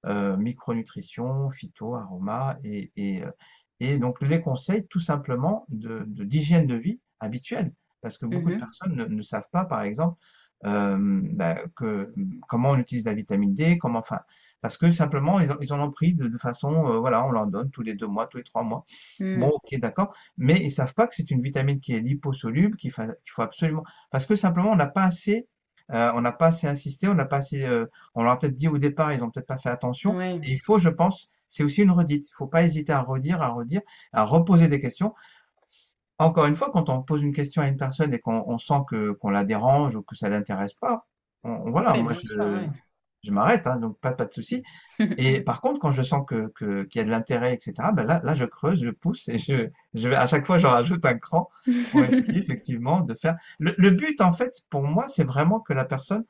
[0.05, 3.23] micronutrition, phyto, aroma et, et,
[3.81, 8.51] et donc les conseils tout simplement de, de- d'hygiène de vie habituelle, parce que beaucoup
[8.51, 8.59] de Mhm.
[8.59, 10.19] personnes ne, ne savent pas, par exemple,
[10.65, 12.13] euh, ben, que
[12.49, 14.21] comment on utilise la vitamine D, comment, enfin,
[14.61, 17.31] parce que simplement ils, en- ils en ont pris de, de façon, euh, voilà, on
[17.31, 18.85] leur donne tous les deux mois, tous les trois mois.
[19.35, 19.51] Bon, Mhm.
[19.51, 23.07] ok, d'accord, mais ils savent pas que c'est une vitamine qui est liposoluble, qu'il fa-
[23.09, 25.49] qu'il faut absolument, parce que simplement on n'a pas assez,
[25.93, 28.55] euh, on n'a pas assez insisté, on n'a pas assez, euh, on leur a peut-être
[28.55, 30.41] dit au départ, ils ont peut-être pas fait attention, Ouais.
[30.43, 32.29] et il faut, je pense, c'est aussi une redite.
[32.29, 35.15] Il faut pas hésiter à redire, à redire, à reposer des questions.
[36.19, 38.81] Encore une fois, quand on pose une question à une personne et qu'on on sent
[38.89, 41.07] que qu'on la dérange ou que ça l'intéresse pas,
[41.43, 42.69] on, on- voilà, Oui, moi je, ouais.
[43.25, 44.63] je m'arrête, hein, donc pas, pas de souci.
[45.17, 48.21] Et par contre, quand je sens que, qu'il y a de l'intérêt, etc., ben là,
[48.25, 51.51] là, je creuse, je pousse et je, à chaque fois, je rajoute un cran
[51.91, 53.37] pour essayer effectivement de faire.
[53.61, 56.25] Le, le but, en fait, pour moi, c'est vraiment que la personne,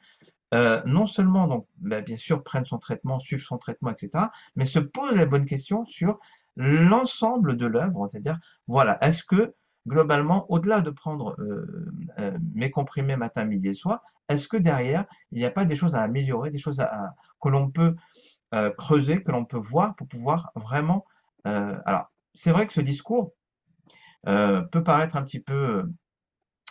[0.55, 4.65] euh, non seulement, donc, ben, bien sûr, prenne son traitement, suive son traitement, etc., mais
[4.65, 6.21] se pose les bonnes questions sur
[6.57, 8.39] l'ensemble de l'œuvre, c'est-à-dire,
[8.69, 9.55] voilà, est-ce que
[9.87, 15.05] globalement, au-delà de prendre euh, euh, mes comprimés matin, midi et soir, est-ce que derrière,
[15.33, 17.97] il n'y a pas des choses à améliorer, des choses à, que l'on peut
[18.79, 21.05] creuser, que l'on peut voir pour pouvoir vraiment.
[21.43, 23.33] alors, c'est vrai que ce discours
[24.25, 25.91] peut paraître un petit peu,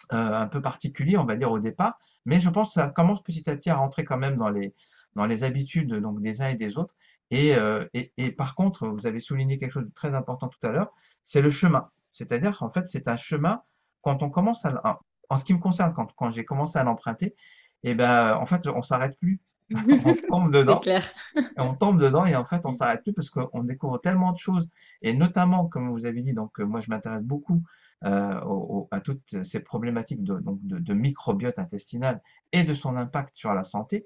[0.10, 3.50] un peu particulier, on va dire au départ, mais je pense que ça commence petit
[3.50, 4.74] à petit à rentrer quand même dans les,
[5.16, 6.94] dans les habitudes donc des uns et des autres.
[7.32, 10.66] Et, euh, et, et par contre, vous avez souligné quelque chose de très important tout
[10.68, 10.92] à l'heure,
[11.24, 11.88] c'est le chemin.
[12.12, 13.62] C'est-à-dire qu'en fait, c'est un chemin,
[14.02, 17.36] quand on commence à, en ce qui me concerne, quand, quand j'ai commencé à l'emprunter,
[17.84, 19.42] eh ben, en fait, on s'arrête plus.
[19.74, 20.80] on tombe dedans.
[20.80, 21.12] clair.
[21.58, 24.70] on tombe dedans et en fait, on s'arrête plus parce qu'on découvre tellement de choses.
[25.02, 27.64] Et notamment, comme vous avez dit, donc moi, je m'intéresse beaucoup
[28.06, 33.54] euh, à toutes ces problématiques de, donc de, microbiote intestinal et de son impact sur
[33.54, 34.06] la santé.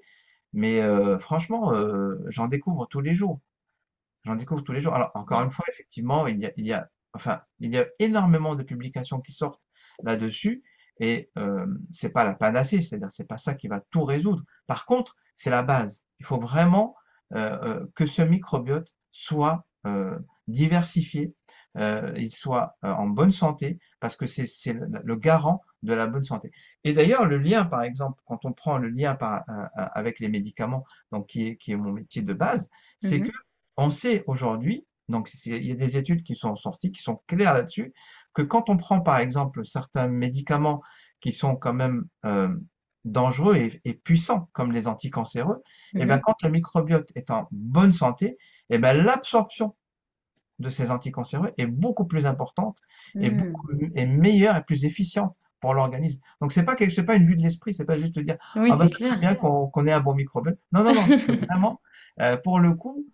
[0.52, 3.40] Mais euh, franchement, euh, j'en découvre tous les jours.
[4.24, 4.94] J'en découvre tous les jours.
[4.94, 9.20] Alors, encore une fois, effectivement, il y a, enfin, il y a énormément de publications
[9.20, 9.62] qui sortent
[10.02, 10.62] là-dessus.
[11.00, 14.44] Et euh, c'est pas la panacée, c'est-à-dire c'est pas ça qui va tout résoudre.
[14.66, 16.04] Par contre, c'est la base.
[16.20, 16.94] Il faut vraiment
[17.30, 19.66] que ce microbiote soit
[20.48, 21.34] diversifié,
[21.78, 26.24] euh, il soit euh, en bonne santé, parce que c'est le garant de la bonne
[26.24, 26.50] santé.
[26.82, 30.28] Et d'ailleurs, le lien, par exemple, quand on prend le lien par, euh, avec les
[30.28, 32.68] médicaments, donc qui est, qui est mon métier de base,
[33.00, 33.32] c'est mmh que
[33.76, 37.54] on sait aujourd'hui, donc il y a des études qui sont sorties, qui sont claires
[37.54, 37.94] là-dessus,
[38.34, 40.82] que quand on prend par exemple certains médicaments
[41.20, 42.06] qui sont quand même
[43.04, 45.62] dangereux et, puissants, comme les anticancéreux,
[45.94, 49.76] et eh bien mmh quand le microbiote est en bonne santé, et eh bien l'absorption
[50.58, 52.78] de ces anticancéreux est beaucoup plus importante
[53.14, 53.36] et, mmh.
[53.36, 56.20] beaucoup, et meilleure et plus efficiente pour l'organisme.
[56.40, 58.36] Donc c'est pas quelque, c'est pas une vue de l'esprit, c'est pas juste de dire
[58.56, 60.58] oui, ah bah, c'est bien qu'on ait un bon microbiote.
[60.72, 61.02] Non non non,
[61.48, 61.80] vraiment
[62.20, 63.06] euh, pour le coup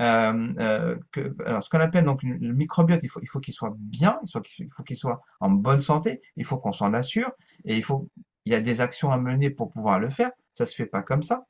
[0.00, 3.54] euh, euh, que, alors ce qu'on appelle donc le microbiote, il faut il faut qu'il
[3.54, 6.94] soit bien, il, faut qu'il faut qu'il soit en bonne santé, il faut qu'on s'en
[6.94, 7.32] assure
[7.64, 8.08] et il faut
[8.44, 10.30] il y a des actions à mener pour pouvoir le faire.
[10.52, 11.44] Ça se fait pas comme ça.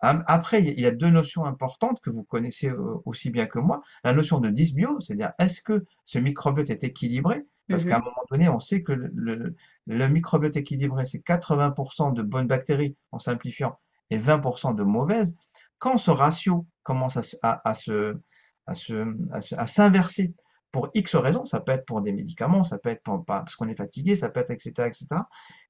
[0.00, 3.82] Après, il y a deux notions importantes que vous connaissez euh, aussi bien que moi.
[4.04, 7.44] La notion de dysbio, c'est-à-dire est-ce que ce microbiote est équilibré?
[7.68, 9.54] Parce qu'à un mmh moment donné, on sait que le,
[9.86, 13.78] le microbiote équilibré, c'est 80% de bonnes bactéries, en simplifiant,
[14.10, 15.34] et 20% de mauvaises.
[15.78, 18.16] Quand ce ratio commence à, à, se,
[18.66, 20.32] à, se, à s'inverser
[20.72, 23.68] pour X raisons, ça peut être pour des médicaments, ça peut être pour, parce qu'on
[23.68, 24.72] est fatigué, ça peut être etc.
[24.86, 25.06] etc.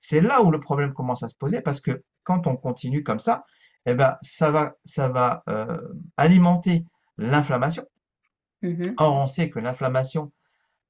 [0.01, 3.21] C'est là où le problème commence à se poser parce que quand on continue comme
[3.21, 3.45] ça,
[3.87, 5.79] eh ben, ça va, ça va euh,
[6.17, 6.85] alimenter
[7.17, 7.85] l'inflammation.
[8.63, 10.33] Mmh Or, on sait que l'inflammation,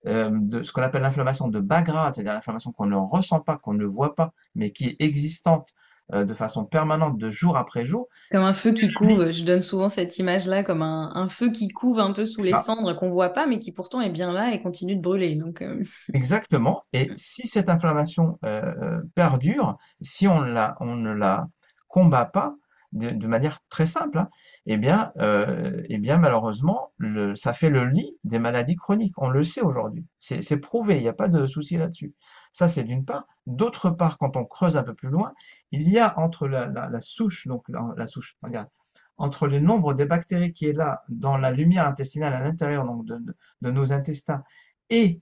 [0.06, 3.56] euh, de ce qu'on appelle l'inflammation de bas grade, c'est-à-dire l'inflammation qu'on ne ressent pas,
[3.56, 5.68] qu'on ne voit pas, mais qui est existante
[6.12, 8.08] euh, de façon permanente de jour après jour.
[8.32, 12.00] Comme un feu qui couve, je donne souvent cette image-là comme un, feu qui couve
[12.00, 14.62] un peu sous les cendres qu'on voit pas, mais qui pourtant est bien là et
[14.62, 15.36] continue de brûler.
[15.36, 15.62] Donc,
[16.14, 16.84] Exactement.
[16.94, 18.38] Et si cette inflammation
[19.14, 21.46] perdure, si on, la, on ne la
[21.88, 22.54] combat pas,
[22.92, 24.30] de, manière très simple, hein,
[24.66, 26.92] eh bien, euh, eh bien malheureusement,
[27.34, 29.14] ça fait le lit des maladies chroniques.
[29.18, 30.06] On le sait aujourd'hui.
[30.18, 32.14] C'est prouvé, il n'y a pas de souci là-dessus.
[32.52, 33.26] Ça, c'est d'une part.
[33.46, 35.32] D'autre part, quand on creuse un peu plus loin,
[35.70, 38.68] il y a entre la, souche, donc la, souche, regarde,
[39.16, 43.18] entre le nombre des bactéries qui est là dans la lumière intestinale à l'intérieur de,
[43.62, 44.44] de, nos intestins
[44.90, 45.20] et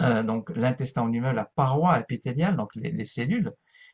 [0.00, 3.52] euh, donc l'intestin en lui-même, la paroi épithéliale, donc les, les cellules,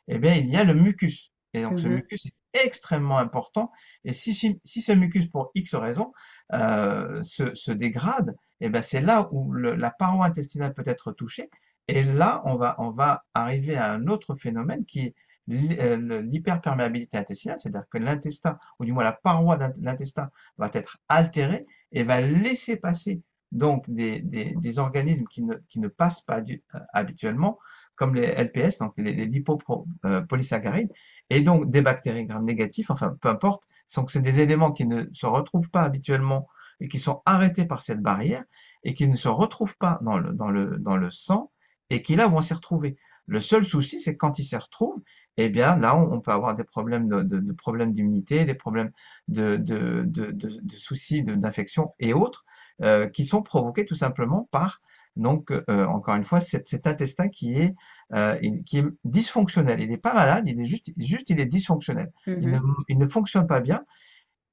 [0.09, 1.33] eh bien, il y a le mucus.
[1.55, 3.73] Et donc, ce mmh mucus est extrêmement important.
[4.05, 4.35] Et si,
[4.65, 6.13] si ce mucus, pour X raisons,
[6.53, 10.83] euh, se, se, dégrade, et eh ben c'est là où le, la paroi intestinale peut
[10.87, 11.49] être touchée.
[11.89, 15.15] Et là, on va, on va arriver à un autre phénomène qui est
[15.51, 20.99] euh, l'hyperperméabilité intestinale, c'est-à-dire que l'intestin, ou du moins la paroi de l'intestin, va être
[21.09, 26.21] altérée et va laisser passer donc des, des, des organismes qui ne, qui ne passent
[26.21, 27.59] pas du, euh, habituellement,
[27.97, 30.93] comme les LPS, donc les, les lipopolysaccharides,
[31.31, 33.65] et donc des bactéries gram négatifs, enfin peu importe,
[33.95, 36.49] donc c'est des éléments qui ne se retrouvent pas habituellement
[36.81, 38.45] et qui sont arrêtés par cette barrière
[38.85, 41.51] et qui ne se retrouvent pas dans le, dans le, dans le sang
[41.91, 42.97] et qui là vont s'y retrouver.
[43.27, 45.01] Le seul souci, c'est quand ils s'y retrouvent,
[45.37, 48.91] eh bien là, on, peut avoir des problèmes de, problèmes d'immunité, des problèmes
[49.29, 52.45] de, de soucis d'infection et autres
[52.83, 54.81] euh, qui sont provoqués tout simplement par
[55.17, 57.75] donc, euh, encore une fois, cet, intestin qui est,
[58.15, 59.81] euh, qui est dysfonctionnel.
[59.81, 62.11] Il n'est pas malade, il est juste, juste il est dysfonctionnel.
[62.27, 62.85] il, ne, mm-hmm.
[62.89, 63.85] il, ne, fonctionne pas bien.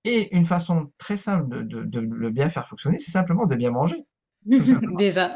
[0.03, 3.55] Et une façon très simple de, de, de le bien faire fonctionner, c'est simplement de
[3.55, 4.05] bien manger.
[4.45, 5.35] Déjà.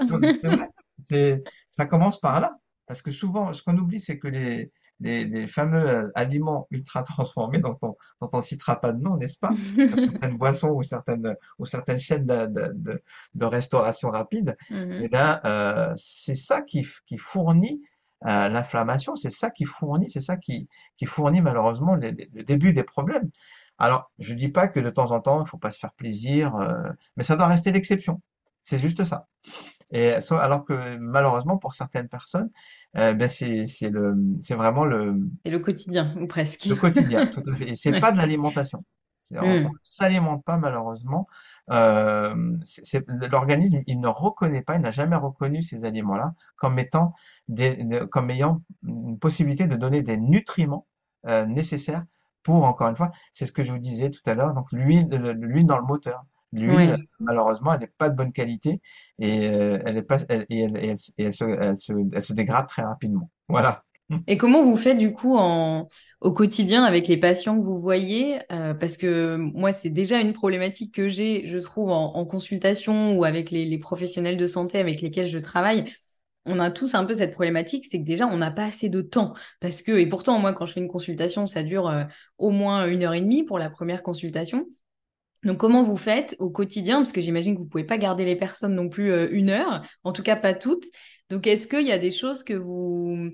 [1.10, 2.58] C'est ça commence par là.
[2.88, 4.72] Parce que souvent, ce qu'on oublie, c'est que les,
[5.02, 9.38] les, fameux euh, aliments ultra transformés dont on dont on citera pas de nom, n'est-ce
[9.38, 9.52] pas?
[9.76, 13.02] Certaines boissons ou certaines ou certaines chaînes de, de,
[13.34, 17.82] de, restauration rapide, mmh eh bien, euh, c'est ça qui, qui fournit
[18.28, 22.84] euh, l'inflammation, c'est ça qui fournit, c'est ça qui, qui fournit malheureusement le, début des
[22.84, 23.32] problèmes.
[23.80, 26.56] Alors, je dis pas que de temps en temps, il faut pas se faire plaisir,
[26.56, 26.84] euh,
[27.18, 28.22] mais ça doit rester l'exception.
[28.62, 29.28] C'est juste ça.
[29.92, 32.50] Et alors que malheureusement pour certaines personnes,
[32.98, 36.68] euh, ben c'est c'est le c'est vraiment le C'est le quotidien, ou presque.
[36.68, 37.70] le quotidien, tout à fait.
[37.70, 38.00] Et c'est Ouais.
[38.00, 38.84] pas de l'alimentation.
[39.16, 39.78] C'est- On, ne Hmm.
[39.84, 41.28] s'alimente pas malheureusement.
[41.72, 42.36] Euh,
[43.32, 47.14] l'organisme, il ne reconnaît pas, il n'a jamais reconnu ces aliments-là comme étant
[47.48, 50.88] des, de- comme ayant une possibilité de donner des nutriments
[51.28, 52.04] euh, nécessaires
[52.44, 55.08] pour, encore une fois, c'est ce que je vous disais tout à l'heure, donc l'huile,
[55.10, 56.24] le- l'huile dans le moteur.
[56.54, 56.96] L'huile, Ouais.
[57.20, 58.82] malheureusement, elle n'est pas de bonne qualité
[59.20, 61.94] et euh, elle est pas, elle, et elle, et elle, et elle se, elle se,
[62.14, 63.30] elle se dégrade très rapidement.
[63.48, 63.84] Voilà.
[64.28, 65.88] Et comment vous faites du coup en,
[66.20, 68.40] au quotidien avec les patients que vous voyez?
[68.52, 73.18] Euh, parce que moi, c'est déjà une problématique que j'ai, je trouve, en, en consultation
[73.18, 75.94] ou avec les, les professionnels de santé avec lesquels je travaille.
[76.46, 79.02] On a tous un peu cette problématique, c'est que déjà, on n'a pas assez de
[79.02, 79.34] temps.
[79.62, 82.04] Parce que, et pourtant, moi, quand je fais une consultation, ça dure euh,
[82.38, 84.66] au moins une heure et demie pour la première consultation.
[85.44, 86.98] Donc, comment vous faites au quotidien?
[86.98, 89.50] Parce que j'imagine que vous ne pouvez pas garder les personnes non plus euh, une
[89.50, 90.86] heure, en tout cas pas toutes.
[91.30, 93.30] Donc, est-ce qu'il y a des choses que vous...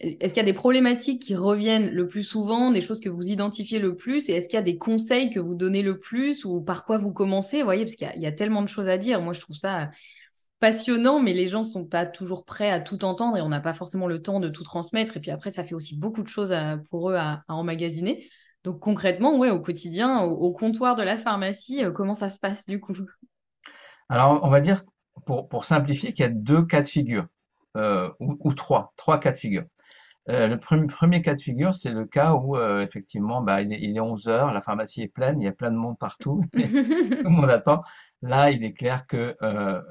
[0.00, 3.30] Est-ce qu'il y a des problématiques qui reviennent le plus souvent, des choses que vous
[3.30, 4.28] identifiez le plus?
[4.28, 6.98] Et est-ce qu'il y a des conseils que vous donnez le plus ou par quoi
[6.98, 7.58] vous commencez?
[7.58, 9.20] Vous voyez, parce qu'il y a, tellement de choses à dire.
[9.20, 9.90] Moi, je trouve ça
[10.60, 13.74] passionnant, mais les gens sont pas toujours prêts à tout entendre et on n'a pas
[13.74, 15.16] forcément le temps de tout transmettre.
[15.16, 18.24] Et puis après, ça fait aussi beaucoup de choses à- pour eux à emmagasiner.
[18.68, 22.38] Donc concrètement, ouais, au quotidien, au, au comptoir de la pharmacie, euh, comment ça se
[22.38, 22.94] passe du coup?
[24.08, 24.84] Alors, on va dire,
[25.26, 27.26] pour, pour simplifier, qu'il y a deux cas de figure,
[27.76, 29.64] euh, ou, ou trois, trois cas de figure.
[30.30, 33.80] Euh, le premier, premier cas de figure, c'est le cas où, effectivement, bah, il est,
[33.80, 36.42] il est 11 heures, la pharmacie est pleine, il y a plein de monde partout,
[36.56, 36.62] tout
[37.24, 37.82] le monde attend.
[38.22, 39.36] Là, il est clair que,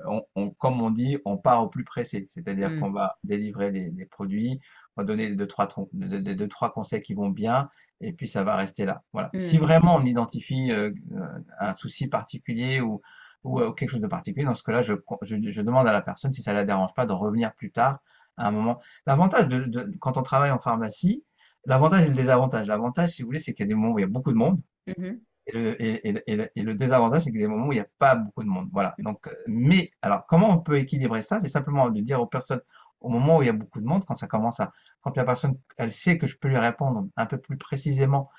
[0.08, 3.72] on, on- comme on dit, on part au plus pressé, c'est-à-dire Mm, qu'on va délivrer
[3.72, 4.60] les, les produits,
[4.98, 7.70] on va donner les deux, trois, tron- les deux, deux, trois conseils qui vont bien,
[8.02, 9.04] et puis ça va rester là.
[9.14, 9.32] Voilà.
[9.36, 13.02] Si mm, vraiment on identifie euh, euh, un souci particulier ou,
[13.44, 16.02] ou euh, quelque chose de particulier, dans ce cas-là, je, je, je demande à la
[16.02, 18.00] personne si ça la dérange pas de revenir plus tard
[18.38, 18.80] à un moment.
[19.06, 21.24] L'avantage de, de- quand on travaille en pharmacie,
[21.66, 22.68] l'avantage et le désavantage.
[22.68, 24.32] L'avantage, si vous voulez, c'est qu'il y a des moments où il y a beaucoup
[24.32, 24.62] de monde.
[24.88, 25.82] mhm, Et le,
[26.30, 27.88] et, le- et le désavantage, c'est qu'il y a des moments où il n'y a
[28.00, 28.70] pas beaucoup de monde.
[28.74, 28.96] Voilà.
[29.00, 31.40] Donc, mais, alors, comment on peut équilibrer ça?
[31.40, 32.60] C'est simplement de dire aux personnes,
[33.00, 35.24] au moment où il y a beaucoup de monde, quand ça commence à, quand la
[35.24, 38.30] personne, elle sait que je peux lui répondre un peu plus précisément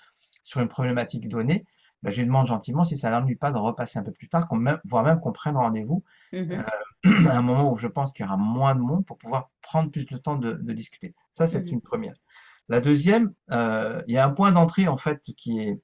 [0.43, 1.65] sur une problématique donnée,
[2.03, 4.47] ben, je lui demande gentiment si ça l'ennuie pas de repasser un peu plus tard,
[4.49, 6.63] qu'on même, voire même qu'on prenne rendez-vous euh,
[7.05, 9.51] mhm, à un moment où je pense qu'il y aura moins de monde pour pouvoir
[9.63, 11.15] prendre plus le temps de, de discuter.
[11.33, 12.15] Ça, c'est mhm, une première.
[12.69, 15.81] La deuxième, euh, il y a un point d'entrée en fait qui est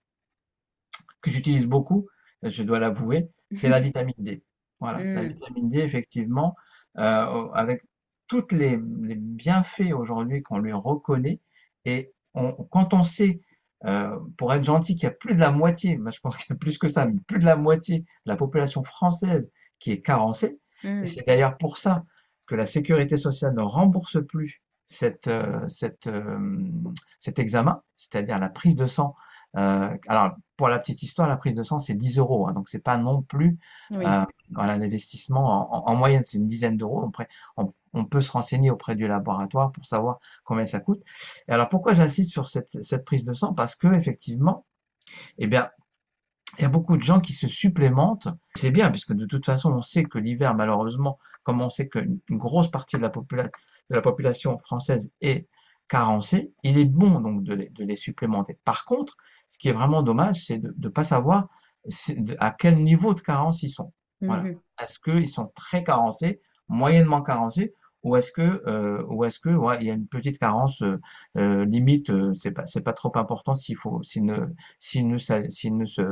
[1.22, 2.06] que j'utilise beaucoup,
[2.42, 4.44] je dois l'avouer, c'est la vitamine D.
[4.80, 6.54] Voilà, la vitamine D, effectivement,
[6.98, 7.82] euh, avec
[8.26, 11.40] toutes les, les bienfaits aujourd'hui qu'on lui reconnaît,
[11.84, 13.40] et on, quand on sait,
[13.84, 16.46] euh, pour être gentil, qu'il y a plus de la moitié, moi je pense qu'il
[16.50, 19.92] y a plus que ça, mais plus de la moitié de la population française qui
[19.92, 22.04] est carencée, et mm, c'est d'ailleurs pour ça
[22.46, 26.38] que la sécurité sociale ne rembourse plus cette, euh, cette, euh,
[27.18, 29.14] cet examen, c'est-à-dire la prise de sang.
[29.54, 32.82] Alors, pour la petite histoire, la prise de sang, c'est 10 euros, hein, donc c'est
[32.82, 33.58] pas non plus
[33.90, 34.04] oui.
[34.06, 35.44] euh, voilà, l'investissement.
[35.72, 37.10] En, en- en moyenne, c'est une dizaine d'euros.
[37.56, 41.02] On, on peut se renseigner auprès du laboratoire pour savoir combien ça coûte.
[41.48, 43.54] Et alors, pourquoi j'insiste sur cette, cette prise de sang?
[43.54, 44.66] Parce que, effectivement,
[45.38, 45.70] eh bien,
[46.58, 48.28] il y a beaucoup de gens qui se supplémentent.
[48.54, 52.20] C'est bien, puisque de toute façon, on sait que l'hiver, malheureusement, comme on sait qu'une
[52.28, 53.50] une grosse partie de la, popula-
[53.90, 55.48] de la population française est
[55.88, 58.58] carencée, il est bon donc de les, de les supplémenter.
[58.64, 59.16] Par contre,
[59.54, 61.48] ce qui est vraiment dommage, c'est de ne pas savoir
[62.38, 63.92] à quel niveau de carence ils sont.
[64.26, 64.42] Voilà.
[64.42, 69.48] mhm, Est-ce qu'ils sont très carencés, moyennement carencés, ou est-ce que, euh, ou est-ce que,
[69.50, 71.00] ouais, il y a une petite carence euh,
[71.38, 74.36] euh, limite, euh, c'est pas, c'est pas trop important s'il faut, s'il ne,
[74.78, 76.02] s'il ne, s'il ne se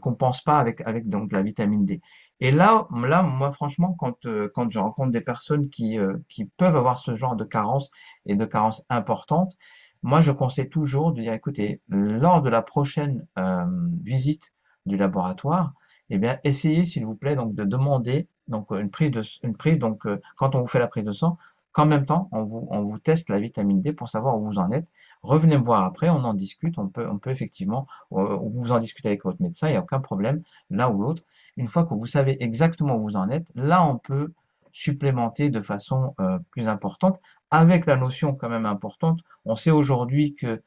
[0.00, 2.00] compense pas avec, avec donc de la vitamine D.
[2.40, 5.96] Et là, là, moi, franchement, quand, quand je rencontre des personnes qui,
[6.28, 7.90] qui peuvent avoir ce genre de carence
[8.26, 9.54] et de carence importante,
[10.04, 13.64] moi, je conseille toujours de dire, écoutez, lors de la prochaine euh,
[14.02, 14.52] visite
[14.84, 15.72] du laboratoire,
[16.10, 20.06] eh bien, essayez, s'il vous plaît, donc de demander donc une prise de, une donc
[20.06, 21.38] euh, quand on vous fait la prise de sang,
[21.72, 24.86] qu'en même temps, on vous, teste la vitamine D pour savoir où vous en êtes.
[25.22, 28.80] Revenez me voir après, on en discute, on peut, on peut effectivement, euh, vous en
[28.80, 31.22] discutez avec votre médecin, il n'y a aucun problème, l'un ou l'autre.
[31.56, 34.34] Une fois que vous savez exactement où vous en êtes, là, on peut
[34.74, 37.18] supplémenter de façon euh, plus importante,
[37.50, 39.20] avec la notion quand même importante.
[39.46, 40.60] On sait aujourd'hui que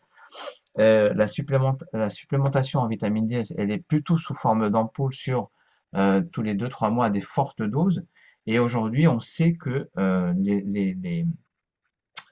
[0.80, 5.52] euh, la, supplément- la supplémentation en vitamine D, elle est plutôt sous forme d'ampoule sur
[5.96, 8.04] euh, tous les deux trois mois à des fortes doses.
[8.46, 11.26] Et aujourd'hui, on sait que les, les, les,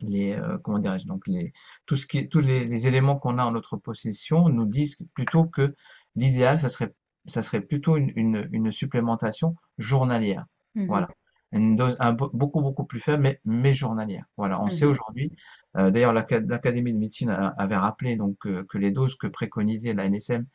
[0.01, 1.53] les, euh, comment dirais-je, donc les,
[1.85, 5.45] tout ce qui tous les, les éléments qu'on a en notre possession nous disent plutôt
[5.45, 5.75] que
[6.15, 6.93] l'idéal, ça serait,
[7.27, 10.45] ça serait plutôt une, une, une supplémentation journalière.
[10.75, 10.87] mhm.
[10.87, 11.09] Voilà.
[11.55, 14.25] Une dose un, beaucoup, beaucoup plus faible, mais, mais journalière.
[14.37, 14.91] Voilà, on sait Mhm.
[14.91, 15.31] aujourd'hui,
[15.77, 20.45] euh, d'ailleurs, l'Académie de médecine avait rappelé donc, que les doses que préconisait la NSM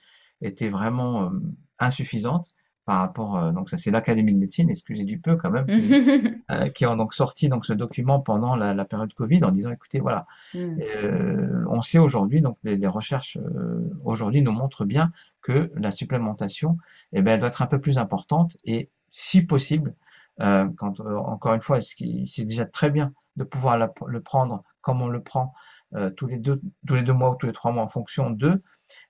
[0.42, 1.30] étaient vraiment euh,
[1.78, 2.48] insuffisantes
[2.86, 5.98] par rapport, euh, donc ça c'est l'Académie de médecine, excusez du peu quand même, qui,
[6.50, 9.70] euh, qui ont donc sorti donc ce document pendant la, la période Covid en disant,
[9.70, 10.80] écoutez, voilà, Mm.
[10.96, 15.90] euh, on sait aujourd'hui, donc les, les recherches euh, aujourd'hui nous montrent bien que la
[15.90, 16.78] supplémentation,
[17.12, 19.94] eh ben, elle doit être un peu plus importante et si possible,
[20.40, 25.03] euh, quand euh, encore une fois, c'est déjà très bien de pouvoir le prendre comme
[25.03, 25.53] on le prend
[25.94, 28.31] euh, tous les deux, tous les deux mois ou tous les trois mois en fonction
[28.31, 28.62] d'eux,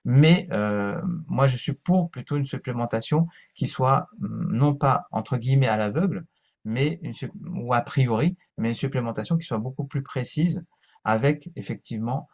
[0.03, 5.37] mais euh, moi je suis pour plutôt une supplémentation qui soit hum, non pas entre
[5.37, 6.25] guillemets à l'aveugle,
[6.65, 7.13] mais une,
[7.53, 10.65] ou a priori, mais une supplémentation qui soit beaucoup plus précise
[11.03, 12.27] avec effectivement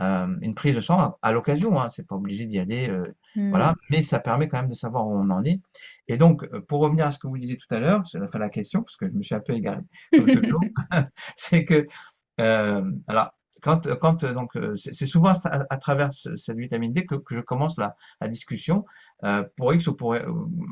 [0.00, 3.14] euh, une prise de sang à l'occasion, hein, c'est pas obligé d'y aller, euh,
[3.50, 3.74] voilà, Mm.
[3.90, 5.60] mais ça permet quand même de savoir où on en est.
[6.08, 8.28] Et donc, euh, pour revenir à ce que vous disiez tout à l'heure, c'est la
[8.28, 9.80] fin de la question, parce que je me suis un peu égaré
[11.36, 11.86] c'est que,
[12.40, 13.30] euh, alors,
[13.62, 17.40] quand, quand donc, c'est souvent à, à travers ce- cette vitamine D que, que je
[17.40, 18.84] commence la, la discussion
[19.56, 20.16] pour X ou pour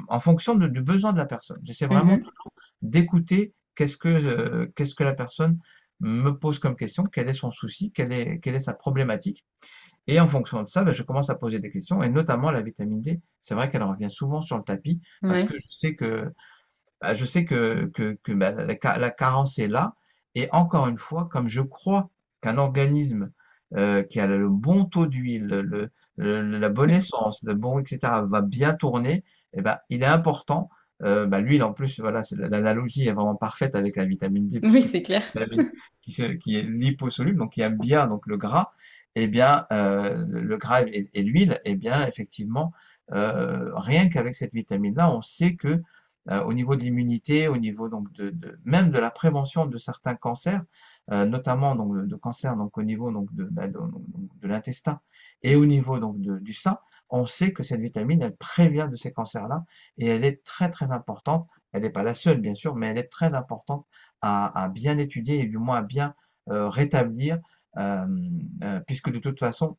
[0.08, 1.58] en fonction de- du besoin de la personne.
[1.64, 2.22] J'essaie vraiment Mhm.
[2.22, 5.58] toujours d'écouter qu'est-ce que qu'est-ce que la personne
[6.00, 9.44] me pose comme question, quel est son souci, quelle est quelle est sa problématique.
[10.06, 12.62] Et en fonction de ça, ben, je commence à poser des questions, et notamment la
[12.62, 13.20] vitamine D.
[13.40, 15.44] C'est vrai qu'elle revient souvent sur le tapis parce Ouais.
[15.44, 16.32] que je sais que
[17.00, 19.94] bah, je sais que, que, que bah, la, la carence est là.
[20.34, 23.30] Et encore une fois, comme je crois qu'un organisme
[23.76, 27.78] euh, qui a le bon taux d'huile, le, le- le- la bonne essence, le bon,
[27.80, 30.68] etc., va bien tourner, eh ben, il est important.
[31.02, 34.82] Euh, bah, l'huile, en plus, voilà, l'analogie est vraiment parfaite avec la vitamine D, Oui,
[34.82, 35.22] c'est clair.
[36.02, 38.72] qui, se- qui est liposoluble, donc qui aime bien donc le gras,
[39.14, 42.72] eh bien, euh, le, gras et, et l'huile, eh bien, effectivement,
[43.12, 45.82] euh, rien qu'avec cette vitamine-là, on sait que
[46.30, 49.78] euh, au niveau de l'immunité, au niveau donc de, de- même de la prévention de
[49.78, 50.62] certains cancers,
[51.10, 53.78] euh, notamment donc de, de cancers donc au niveau donc de, bah, de,
[54.42, 55.00] l'intestin
[55.42, 56.78] et au niveau donc de- du sein,
[57.10, 59.64] on sait que cette vitamine elle prévient de ces cancers-là
[59.96, 61.48] et elle est très très importante.
[61.72, 63.86] Elle n'est pas la seule bien sûr, mais elle est très importante
[64.20, 66.14] à, bien étudier et du moins à bien
[66.50, 67.38] euh, rétablir,
[67.76, 68.06] euh,
[68.64, 69.76] euh, puisque de toute façon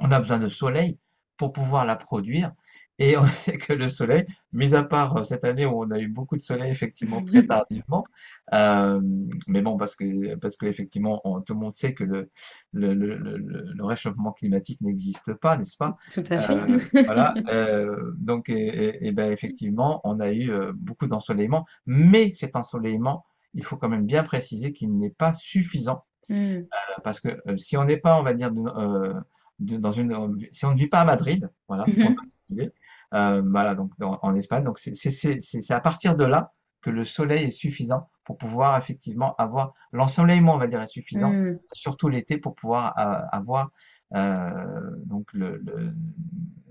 [0.00, 0.98] on a besoin de soleil
[1.36, 2.52] pour pouvoir la produire.
[2.98, 5.98] Et on sait que le soleil, mis à part euh, cette année où on a
[5.98, 8.04] eu beaucoup de soleil effectivement très tardivement,
[8.52, 9.00] euh,
[9.46, 12.30] mais bon parce que parce que effectivement on- tout le monde sait que le
[12.72, 15.96] le, le, le, réchauffement climatique n'existe pas, n'est-ce pas?
[16.12, 16.52] Tout à fait.
[16.54, 17.34] Euh, voilà.
[17.52, 23.24] euh, donc et, et- et ben effectivement on a eu beaucoup d'ensoleillement, mais cet ensoleillement,
[23.54, 26.64] il faut quand même bien préciser qu'il n'est pas suffisant Mm.
[27.04, 29.14] parce que si on n'est pas, on va dire, de-
[29.60, 32.16] de- dans une, si on ne vit pas à Madrid, voilà, pour donner
[32.50, 32.70] une idée,
[33.14, 37.44] euh, voilà, donc dans- en Espagne, donc c'est à partir de là que le soleil
[37.44, 41.58] est suffisant pour pouvoir effectivement avoir l'ensoleillement, on va dire, est suffisant, Mm.
[41.72, 43.70] surtout l'été, pour pouvoir euh, avoir
[44.14, 45.92] euh, donc le, le,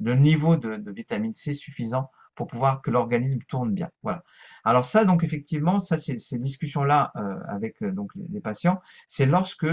[0.02, 3.90] le niveau de, de vitamine C suffisant pour pouvoir que l'organisme tourne bien.
[4.04, 4.24] Voilà.
[4.64, 9.66] Alors ça, donc effectivement, ça, ces discussions-là euh, avec donc les, patients, c'est lorsque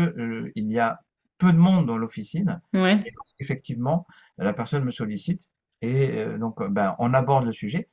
[0.57, 1.01] il y a
[1.39, 2.97] peu de monde dans l'officine Ouais.
[3.05, 4.07] et lorsqu'effectivement
[4.39, 5.49] la personne me sollicite
[5.85, 7.89] et euh, donc euh, ben, on aborde le sujet.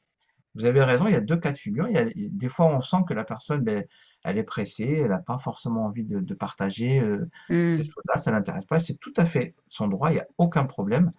[0.56, 1.88] Vous avez raison, il y a deux cas de figure.
[1.88, 3.86] Il y a, des fois, on sent que la personne, ben,
[4.24, 7.30] elle est pressée, elle n'a pas forcément envie de, de partager euh,
[7.66, 7.86] ces Mm.
[7.86, 8.80] choses-là, ça l'intéresse pas.
[8.80, 11.12] C'est tout à fait son droit, il n'y a aucun problème.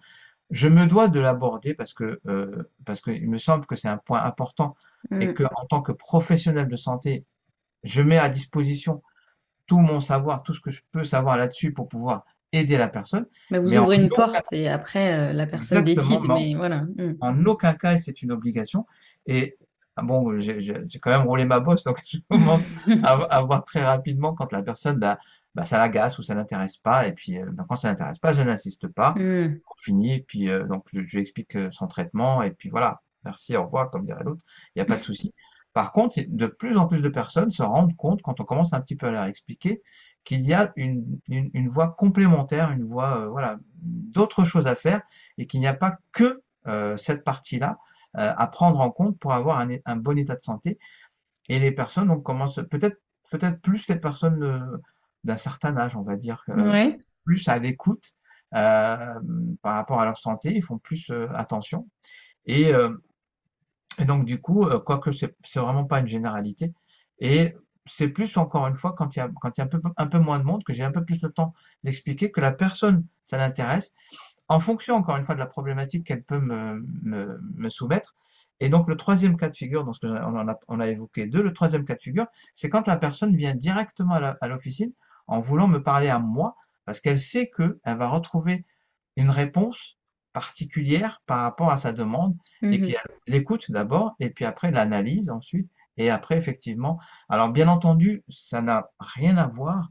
[0.50, 3.98] Je me dois de l'aborder parce que euh, parce qu'il me semble que c'est un
[3.98, 4.76] point important
[5.20, 5.34] et Mm.
[5.34, 7.24] que en tant que professionnel de santé,
[7.84, 9.02] je mets à disposition
[9.66, 13.26] tout mon savoir, tout ce que je peux savoir là-dessus pour pouvoir aider la personne.
[13.50, 16.20] Bah, vous Mais en ouvrez une porte et après, euh, la personne décide.
[16.28, 16.82] mais voilà.
[16.82, 17.16] Mm.
[17.20, 18.86] en aucun cas c'est une obligation.
[19.26, 19.56] Et
[19.96, 22.62] ah bon, j'ai quand même roulé ma bosse, donc je commence
[23.02, 25.18] à, à voir très rapidement quand la personne, bah,
[25.54, 27.06] bah, ça l'agace ou ça l'intéresse pas.
[27.06, 29.14] Et puis, euh, bah, quand ça l'intéresse pas, je n'insiste pas.
[29.18, 29.60] Mm.
[29.66, 33.02] On finit, et puis euh, donc je, je lui explique son traitement, et puis voilà,
[33.24, 34.42] merci, au revoir, comme dirait l'autre,
[34.74, 35.34] il n'y a pas de souci.
[35.72, 38.80] Par contre, de plus en plus de personnes se rendent compte, quand on commence un
[38.80, 39.82] petit peu à leur expliquer,
[40.24, 44.76] qu'il y a une, une, une voie complémentaire, une voie, euh, voilà, d'autres choses à
[44.76, 45.02] faire,
[45.38, 47.78] et qu'il n'y a pas que euh, cette partie-là
[48.18, 50.78] euh, à prendre en compte pour avoir un, un bon état de santé.
[51.48, 52.98] Et les personnes, donc, commencent peut-être
[53.30, 54.80] peut-être plus les personnes
[55.24, 56.98] d'un certain âge, on va dire, euh, Ouais.
[57.24, 58.12] plus à l'écoute
[58.54, 59.14] euh,
[59.62, 61.88] par rapport à leur santé, ils font plus euh, attention.
[62.44, 62.94] Et, euh,
[63.98, 66.74] et donc, du coup, euh, quoique c'est vraiment pas une généralité,
[67.18, 67.56] et
[67.86, 69.80] c'est plus encore une fois quand il y a, quand il y a un peu,
[69.96, 71.54] un peu moins de monde, que j'ai un peu plus de temps
[71.84, 73.92] d'expliquer que la personne, ça l'intéresse,
[74.48, 78.14] en fonction encore une fois de la problématique qu'elle peut me, me, me soumettre,
[78.60, 81.42] Et donc, le troisième cas de figure, donc, on, en a, on a évoqué deux,
[81.42, 84.92] le troisième cas de figure, c'est quand la personne vient directement à l'officine
[85.26, 88.64] en voulant me parler à moi, parce qu'elle sait qu'elle va retrouver
[89.16, 89.98] une réponse
[90.32, 95.30] particulière par rapport à sa demande et Mmh qu'elle l'écoute d'abord et puis après l'analyse
[95.30, 96.98] ensuite et après effectivement.
[97.28, 99.90] Alors bien entendu, ça n'a rien à voir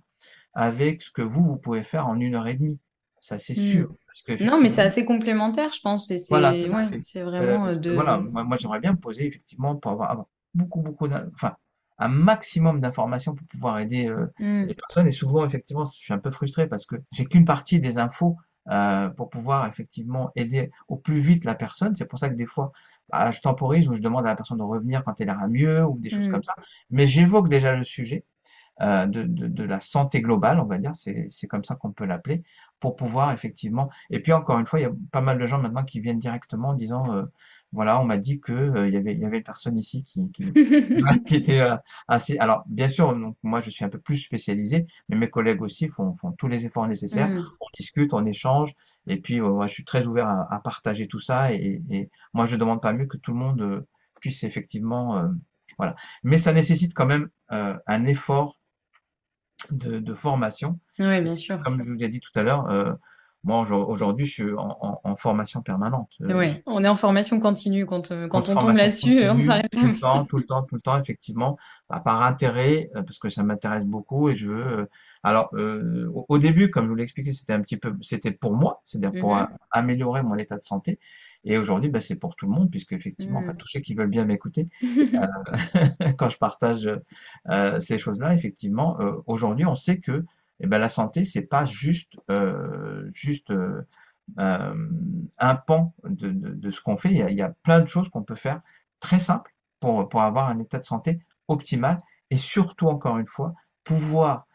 [0.53, 2.79] avec ce que vous, vous pouvez faire en une heure et demie.
[3.19, 3.71] Ça, c'est Mmh.
[3.71, 3.95] sûr.
[4.27, 6.09] Parce Non, mais c'est assez complémentaire, je pense.
[6.11, 6.85] Et voilà, c'est ouais,
[7.21, 8.29] Euh, vraiment euh, que voilà, de.
[8.29, 11.55] moi, moi, j'aimerais bien me poser effectivement pour avoir, avoir beaucoup, beaucoup, enfin,
[11.99, 14.63] un maximum d'informations pour pouvoir aider euh, Mmh.
[14.63, 15.07] les personnes.
[15.07, 18.37] Et souvent, effectivement, je suis un peu frustré parce que j'ai qu'une partie des infos
[18.69, 21.95] euh, pour pouvoir effectivement aider au plus vite la personne.
[21.95, 22.71] C'est pour ça que des fois,
[23.11, 25.83] bah, je temporise ou je demande à la personne de revenir quand elle ira mieux
[25.85, 26.29] ou des choses Mmh.
[26.29, 26.55] comme ça.
[26.89, 28.25] Mais j'évoque déjà le sujet
[28.81, 31.91] euh, de, de, de la santé globale, on va dire, c'est c'est comme ça qu'on
[31.91, 32.43] peut l'appeler,
[32.79, 33.89] pour pouvoir effectivement.
[34.09, 36.19] Et puis encore une fois, il y a pas mal de gens maintenant qui viennent
[36.19, 37.25] directement en disant, euh,
[37.73, 40.03] voilà, on m'a dit que euh, il y avait il y avait une personne ici
[40.03, 40.43] qui qui,
[41.25, 41.75] qui était euh,
[42.07, 42.37] assez.
[42.37, 45.87] Alors bien sûr, donc moi je suis un peu plus spécialisé, mais mes collègues aussi
[45.87, 47.29] font font tous les efforts nécessaires.
[47.29, 47.45] Mmh.
[47.59, 48.73] On discute, on échange,
[49.07, 51.53] et puis je suis très ouvert à, à partager tout ça.
[51.53, 53.87] Et, et moi je demande pas mieux que tout le monde euh,
[54.19, 55.23] puisse effectivement,
[55.77, 55.95] voilà.
[56.23, 58.59] Mais ça nécessite quand même un effort
[59.71, 60.79] de, de formation.
[60.99, 61.59] Et bien sûr.
[61.63, 62.97] comme je vous ai dit tout à l'heure,
[63.43, 66.09] moi aujourd- aujourd'hui je suis en, en- en formation permanente.
[66.21, 69.45] Euh, Ouais, on est en formation continue quand, euh, quand on tombe là-dessus, on continue,
[69.45, 71.57] s'arrête tout le temps, tout le temps, tout le temps, effectivement,
[71.89, 74.89] bah, par intérêt, euh, parce que ça m'intéresse beaucoup et je veux.
[75.23, 78.31] alors, euh, au, au début, comme je vous l'ai expliqué, c'était un petit peu, c'était
[78.31, 79.47] pour moi, c'est-à-dire pour Mhm.
[79.71, 80.99] améliorer mon état de santé.
[81.43, 83.57] Et aujourd'hui, bah, c'est pour tout le monde, puisque effectivement, enfin, Mhm.
[83.57, 84.69] tous ceux qui veulent bien m'écouter,
[85.15, 85.25] euh,
[86.17, 86.87] quand je partage
[87.49, 90.25] euh, ces choses-là, effectivement, aujourd'hui, on sait que
[90.61, 93.81] eh ben, la santé, c'est pas juste, euh, juste euh,
[94.39, 94.89] euh,
[95.39, 97.09] un pan de, de, ce qu'on fait.
[97.09, 98.61] Il y, a, plein de choses qu'on peut faire
[98.99, 101.97] très simples pour, pour avoir un état de santé optimal
[102.29, 104.47] et surtout, encore une fois, pouvoir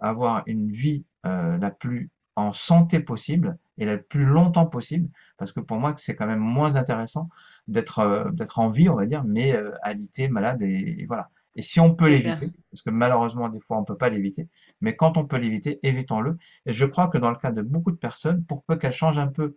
[0.00, 5.60] avoir une vie la plus en santé possible et la plus longtemps possible, parce que
[5.60, 7.28] pour moi, c'est quand même moins intéressant
[7.68, 11.30] d'être d'être en vie, on va dire, mais alité, malade, et voilà.
[11.58, 14.48] Et si on peut l'éviter, parce que malheureusement, des fois, on peut pas l'éviter,
[14.80, 16.38] mais quand on peut l'éviter, évitons-le.
[16.66, 19.18] Et je crois que dans le cas de beaucoup de personnes, pour peu qu'elles changent
[19.18, 19.56] un peu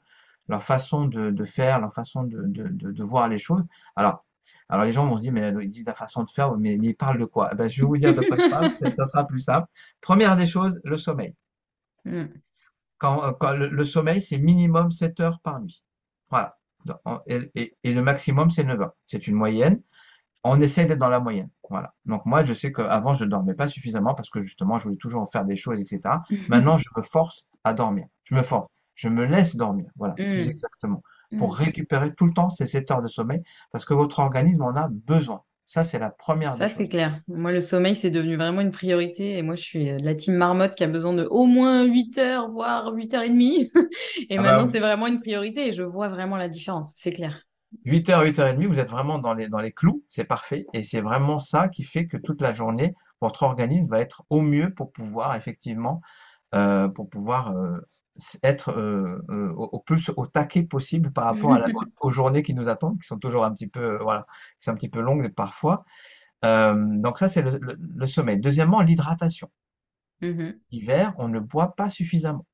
[0.50, 3.64] leur façon de, de faire, leur façon de, de, de, de voir les choses,
[3.96, 4.26] alors,
[4.70, 6.90] alors les gens vont se dire, mais ils disent la façon de faire, mais, mais
[6.90, 7.50] ils parlent de quoi?
[7.54, 9.68] Eh ben, je vais vous dire de quoi ils parlent, ça, ça sera plus simple.
[10.02, 11.36] Première des choses, le sommeil.
[12.06, 12.42] Mhm.
[12.98, 15.84] Quand, euh, quand le, le sommeil, c'est minimum 7 heures par nuit.
[16.30, 16.58] Voilà.
[17.28, 18.96] Et, et, et le maximum, c'est 9 heures.
[19.06, 19.82] C'est une moyenne
[20.44, 21.50] on essaie d'être dans la moyenne.
[21.70, 21.94] Voilà.
[22.06, 24.98] Donc moi, je sais qu'avant, je ne dormais pas suffisamment parce que justement, je voulais
[24.98, 26.24] toujours faire des choses, etc.
[26.50, 28.06] Maintenant, je me force à dormir.
[28.24, 28.68] Je me force.
[28.96, 29.86] Je me laisse dormir.
[29.96, 30.50] Voilà, plus Mhm.
[30.50, 31.04] exactement.
[31.32, 31.40] Mhm.
[31.40, 34.76] Pour récupérer tout le temps ces 7 heures de sommeil parce que votre organisme en
[34.76, 35.42] a besoin.
[35.64, 37.22] Ça, c'est la première Ça, c'est clair.
[37.30, 39.38] Moi, le sommeil, c'est devenu vraiment une priorité.
[39.38, 41.84] Et moi, je suis euh, de la team marmotte qui a besoin de au moins
[41.86, 43.72] 8 heures, voire 8 heures et demie.
[44.30, 46.92] Et Ah maintenant, bah, c'est vraiment une priorité et je vois vraiment la différence.
[46.96, 47.42] C'est clair.
[47.86, 50.66] 8h, 8h30, vous êtes vraiment dans les, dans les clous, c'est parfait.
[50.74, 54.42] Et c'est vraiment ça qui fait que toute la journée, votre organisme va être au
[54.42, 56.02] mieux pour pouvoir effectivement,
[56.56, 57.80] euh, pour pouvoir euh,
[58.44, 59.20] être euh,
[59.56, 61.70] au, au plus au taquet possible par rapport à la-
[62.02, 64.26] aux, journées qui nous attendent, qui sont toujours un petit peu, voilà,
[64.60, 65.86] qui sont un petit peu longues parfois.
[66.44, 68.40] Donc ça, c'est le, le- le sommeil.
[68.40, 69.50] Deuxièmement, l'hydratation.
[70.22, 70.62] Mhm.
[70.72, 72.48] Hiver, on ne boit pas suffisamment.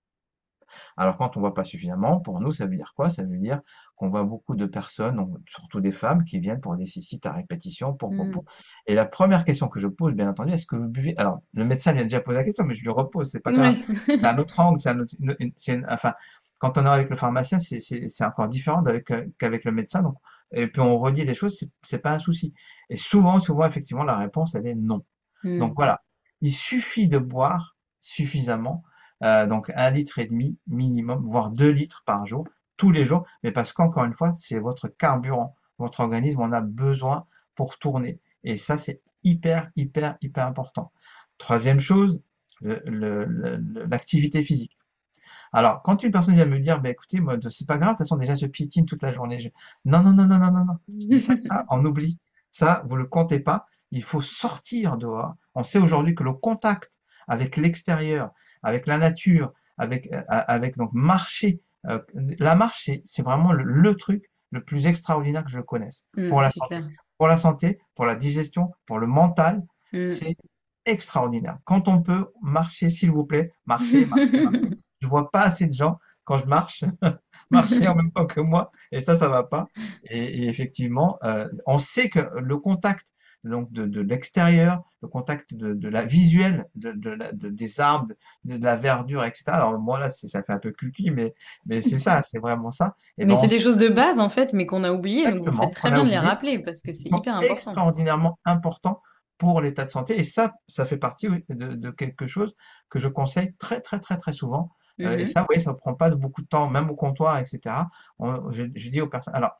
[0.97, 3.09] Alors, quand on voit pas suffisamment, pour nous, ça veut dire quoi?
[3.09, 3.61] Ça veut dire
[3.95, 7.33] qu'on voit beaucoup de personnes, donc surtout des femmes, qui viennent pour des cystites à
[7.33, 8.45] répétition, pour, pour, pour.
[8.85, 11.15] Et la première question que je pose, bien entendu, est-ce que vous buvez?
[11.17, 13.53] Alors, le médecin lui a déjà posé la question, mais je lui repose, c'est pas
[13.53, 13.77] grave.
[14.13, 16.13] C'est un autre angle, c'est un autre- une- enfin,
[16.59, 18.83] quand on est avec le pharmacien, c'est encore différent
[19.37, 20.01] qu'avec le médecin.
[20.03, 20.15] Donc,
[20.51, 22.53] et puis on redit des choses, c'est pas un souci.
[22.89, 25.03] Et souvent, souvent, effectivement, la réponse, elle est non.
[25.57, 25.75] Donc Mhm.
[25.75, 26.03] voilà,
[26.41, 28.83] il suffit de boire suffisamment,
[29.23, 32.47] euh, donc un litre et demi minimum, voire deux litres par jour,
[32.77, 36.61] tous les jours, mais parce qu'encore une fois, c'est votre carburant, votre organisme en a
[36.61, 38.19] besoin pour tourner.
[38.43, 40.91] Et ça, c'est hyper, hyper, hyper important.
[41.37, 42.21] Troisième chose,
[42.61, 44.77] l'activité physique.
[45.53, 48.07] Alors, quand une personne vient me dire, bah, écoutez, moi, c'est pas grave, de toute
[48.07, 49.39] façon, déjà, je piétine toute la journée.
[49.39, 49.49] Je-
[49.85, 51.19] Non, non, non, non, non, non, non.
[51.19, 52.19] Ça, ça, on oublie.
[52.49, 53.67] Ça, vous le comptez pas.
[53.91, 55.35] Il faut sortir dehors.
[55.55, 58.31] On sait aujourd'hui que le contact avec l'extérieur,
[58.63, 61.99] avec la nature, avec, euh, avec donc marcher, euh,
[62.39, 66.41] la marche, c'est vraiment le, le truc le plus extraordinaire que je connaisse pour Mhm,
[66.41, 66.75] la santé.
[66.77, 66.89] clair.
[67.17, 70.21] Pour la santé, pour la digestion, pour le mental, Mhm.
[70.21, 70.35] c'est
[70.85, 71.57] extraordinaire.
[71.65, 74.69] Quand on peut marcher, s'il vous plaît, marcher, marcher, marcher.
[75.01, 76.83] Je vois pas assez de gens quand je marche,
[77.49, 79.69] marcher en même temps que moi, et ça, ça va pas.
[80.09, 83.07] Et, et effectivement, euh, on sait que le contact
[83.47, 88.13] donc de, de l'extérieur, le contact de, de la visuelle de, de, la- des arbres,
[88.45, 89.43] de, la verdure, etc.
[89.47, 91.33] Alors moi là, ça fait un peu cucu, mais
[91.65, 92.95] mais c'est ça, c'est vraiment ça.
[93.17, 95.31] Et Mais ben c'est on des choses de base en fait, mais qu'on a oubliées,
[95.31, 97.53] donc vous faites très bien de les oublié, rappeler parce que c'est hyper important.
[97.53, 99.01] extraordinairement importants
[99.37, 100.19] pour l'état de santé.
[100.19, 102.55] Et ça, ça fait partie de, quelque chose
[102.89, 104.71] que je conseille très très très très souvent.
[105.01, 105.27] Euh, et Mhm.
[105.27, 107.85] ça, oui, ça ne prend pas beaucoup de temps, même au comptoir, etc.
[108.17, 109.35] On- je, je dis aux personnes.
[109.35, 109.51] Alors,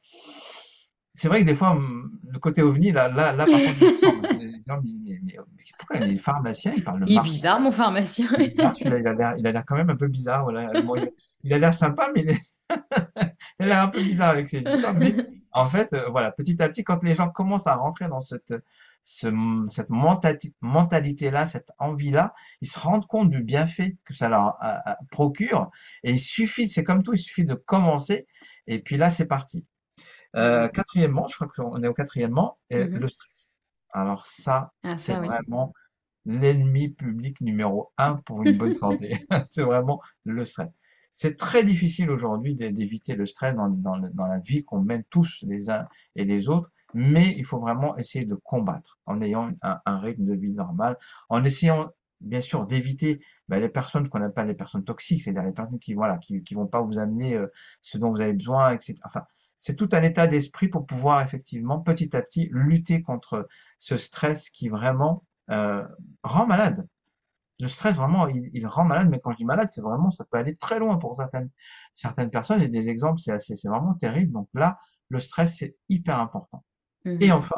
[1.17, 4.61] c'est vrai que des fois, hum, le côté ovni, là, là, là par contre, les
[4.67, 5.35] gens me disent, mais,
[5.79, 8.27] pourquoi les pharmaciens, ils parlent de Il est bizarre mon pharmacien.
[8.37, 10.43] Il est bizarre, il a l'air, il a l'air quand même un peu bizarre.
[10.43, 10.79] Voilà.
[10.83, 11.11] Bon, il,
[11.43, 12.41] il a l'air sympa, mais il, est-
[13.59, 14.93] il a l'air un peu bizarre avec ses histoires.
[14.93, 15.15] Mais
[15.51, 18.53] en fait, euh, voilà, petit à petit, quand les gens commencent à rentrer dans cette,
[19.03, 19.27] ce,
[19.67, 19.89] cette
[20.61, 25.71] mentalité-là, cette envie-là, ils se rendent compte du bienfait que ça leur euh, euh, procure.
[26.03, 28.27] Et il suffit, c'est comme tout, il suffit de commencer.
[28.67, 29.65] Et puis là, c'est parti.
[30.35, 33.01] Euh, quatrièmement, je crois qu'on est au quatrièmement, Mhm.
[33.01, 33.57] le stress.
[33.91, 35.35] Alors ça, Ah c'est oui.
[35.35, 35.73] vraiment
[36.25, 39.17] l'ennemi public numéro un pour une bonne santé.
[39.47, 40.69] C'est vraiment le stress.
[41.11, 44.81] C'est très difficile aujourd'hui d'é- d'éviter le stress dans, dans le- dans la vie qu'on
[44.81, 49.21] mène tous les uns et les autres, mais il faut vraiment essayer de combattre en
[49.21, 50.97] ayant un, un rythme de vie normal,
[51.29, 51.89] en essayant
[52.21, 55.93] bien sûr d'éviter ben, les personnes qu'on appelle les personnes toxiques, c'est-à-dire les personnes qui
[55.93, 57.47] voilà qui, qui vont pas vous amener euh,
[57.81, 58.99] ce dont vous avez besoin, etc.
[59.05, 59.23] Enfin,
[59.59, 63.47] c'est tout un état d'esprit pour pouvoir effectivement petit à petit lutter contre
[63.79, 65.85] ce stress qui vraiment euh,
[66.23, 66.87] rend malade.
[67.59, 70.25] Le stress, vraiment, il, il rend malade, mais quand je dis malade, c'est vraiment, ça
[70.25, 71.49] peut aller très loin pour certaines,
[71.93, 72.59] certaines personnes.
[72.59, 74.31] J'ai des exemples, c'est assez, c'est vraiment terrible.
[74.33, 74.79] Donc là,
[75.09, 76.63] le stress, c'est hyper important.
[77.19, 77.33] Et Mhm.
[77.33, 77.55] enfin,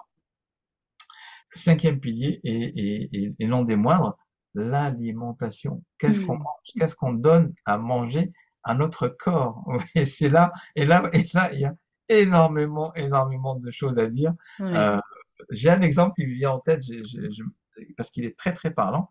[1.55, 4.17] le cinquième pilier, et, et, et, et non des moindres,
[4.53, 5.83] l'alimentation.
[5.97, 6.37] Qu'est-ce qu'on Mhm.
[6.37, 6.73] mange?
[6.77, 8.31] Qu'est-ce qu'on donne à manger
[8.63, 9.63] à notre corps?
[9.95, 11.73] Et c'est là, et là, et là, il y a
[12.09, 14.33] énormément, énormément de choses à dire.
[14.59, 14.71] Ouais.
[14.75, 14.99] Euh,
[15.51, 16.81] j'ai un exemple qui me vient en tête,
[17.97, 19.09] parce qu'il est très très parlant.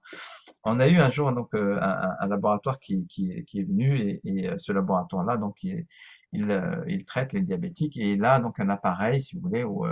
[0.64, 3.64] On a eu un jour donc euh, un, un laboratoire qui, qui, est- qui est
[3.64, 5.86] venu et, et, euh, ce laboratoire-là donc il,
[6.32, 9.64] il, euh, il traite les diabétiques et il a donc un appareil si vous voulez
[9.64, 9.86] où,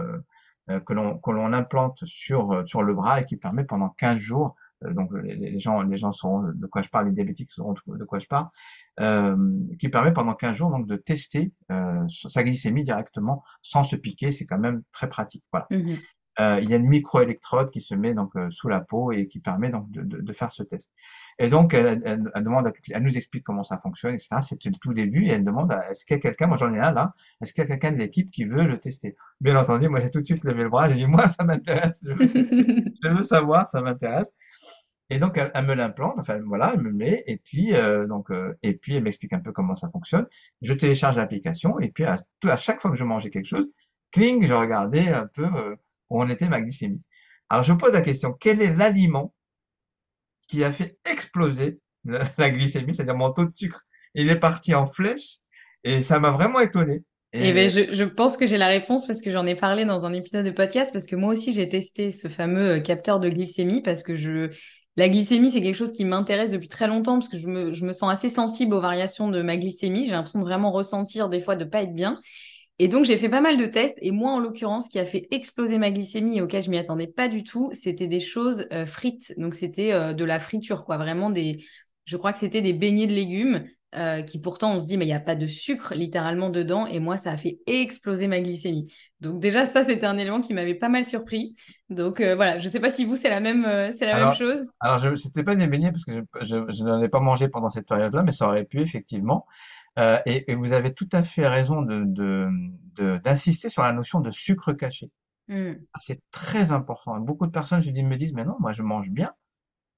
[0.69, 0.93] que
[1.33, 5.61] l'on implante sur sur le bras et qui permet pendant 15 jours donc les, les
[5.61, 8.49] gens les gens sauront de quoi je parle les diabétiques sauront de quoi je parle
[9.01, 9.37] euh,
[9.79, 14.33] qui permet pendant 15 jours donc de tester euh, sa glycémie directement sans se piquer
[14.33, 15.97] c'est quand même très pratique voilà Mhm.
[16.41, 19.41] euh, il y a une microélectrode qui se met donc sous la peau et qui
[19.41, 20.91] permet donc de, de, de faire ce test.
[21.39, 24.43] Et donc elle, elle, elle demande, à, elle nous explique comment ça fonctionne, etc.
[24.43, 26.79] C'était le tout début et elle demande est-ce qu'il y a quelqu'un, moi j'en ai
[26.81, 29.17] un là, est-ce qu'il y a quelqu'un de l'équipe qui veut le tester?
[29.41, 32.05] Bien entendu, moi j'ai tout de suite levé le bras, j'ai dit moi ça m'intéresse,
[32.05, 34.33] je veux savoir, ça m'intéresse.
[35.09, 38.59] Et donc elle, me l'implante, enfin voilà, elle me met et puis euh, donc euh,
[38.65, 40.27] et puis elle m'explique un peu comment ça fonctionne.
[40.63, 43.71] Je télécharge l'application et puis à, à chaque fois que je mangeais quelque chose,
[44.11, 45.77] cling, je regardais un peu euh,
[46.11, 47.05] où en était ma glycémie.
[47.49, 49.33] Alors je pose la question, quel est l'aliment
[50.49, 53.83] qui a fait exploser la, glycémie, c'est-à-dire mon taux de sucre?
[54.15, 55.39] Il est parti en flèche
[55.85, 57.05] et ça m'a vraiment étonné.
[57.33, 59.85] Eh ben, Et je, je pense que j'ai la réponse parce que j'en ai parlé
[59.85, 63.21] dans un épisode de podcast parce que moi aussi j'ai testé ce fameux euh, capteur
[63.21, 64.51] de glycémie parce que je
[64.97, 68.11] la glycémie c'est quelque chose qui m'intéresse depuis très longtemps parce que je me, sens
[68.11, 70.05] assez sensible aux variations de ma glycémie.
[70.05, 72.19] J'ai l'impression de vraiment ressentir des fois de pas être bien.
[72.79, 75.07] Et donc j'ai fait pas mal de tests et moi en l'occurrence ce qui a
[75.07, 78.67] fait exploser ma glycémie et auquel je m'y attendais pas du tout, c'était des choses
[78.73, 79.33] euh, frites.
[79.39, 81.57] Donc c'était euh, de la friture quoi, vraiment des
[82.05, 83.65] je crois que c'était des beignets de légumes
[83.95, 86.87] euh, qui pourtant on se dit mais il n'y a pas de sucre littéralement dedans
[86.87, 88.93] et moi ça a fait exploser ma glycémie.
[89.21, 91.55] Donc déjà ça c'était un élément qui m'avait pas mal surpris.
[91.89, 94.33] Donc euh, voilà, je sais pas si vous c'est la même euh, c'est la même
[94.33, 94.67] chose.
[94.81, 97.49] alors je, c'était pas des beignets parce que je, je, je n'en ai pas mangé
[97.49, 99.47] pendant cette période-là, mais ça aurait pu effectivement.
[100.27, 102.49] Et, et vous avez tout à fait raison de, de,
[102.97, 105.11] de- d'insister sur la notion de sucre caché.
[105.49, 105.87] Hmm.
[105.95, 107.19] Ah, C'est très important.
[107.21, 109.33] Beaucoup de personnes je dis, me disent, mais non, moi je mange bien.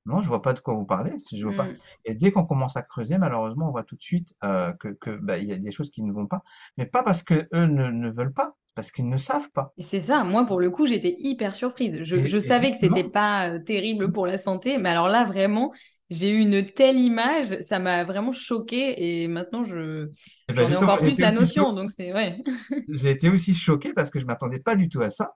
[0.06, 1.12] Non, je vois pas de quoi vous parlez.
[1.32, 1.66] Je vois pas.
[1.66, 1.76] Hmm.
[2.04, 5.10] Et dès qu'on commence à creuser, malheureusement, on voit tout de suite euh, que, que
[5.16, 6.42] bah, il y a des choses qui ne vont pas.
[6.76, 9.74] Mais pas parce que eux ne, ne veulent pas, parce qu'ils ne savent pas.
[9.76, 12.02] Et C'est ça, moi pour le coup j'étais hyper surprise.
[12.04, 15.08] Je, Et, je et savais que c'était pas euh, terrible pour la santé, mais alors
[15.08, 15.72] là vraiment
[16.10, 20.08] j'ai eu une telle image, ça m'a vraiment choquée et maintenant je
[20.48, 22.38] eh ben j'en ai justement, encore plus la notion, donc c'est ouais.
[22.88, 25.34] J'ai été aussi choqué parce que je m'attendais pas du tout à ça.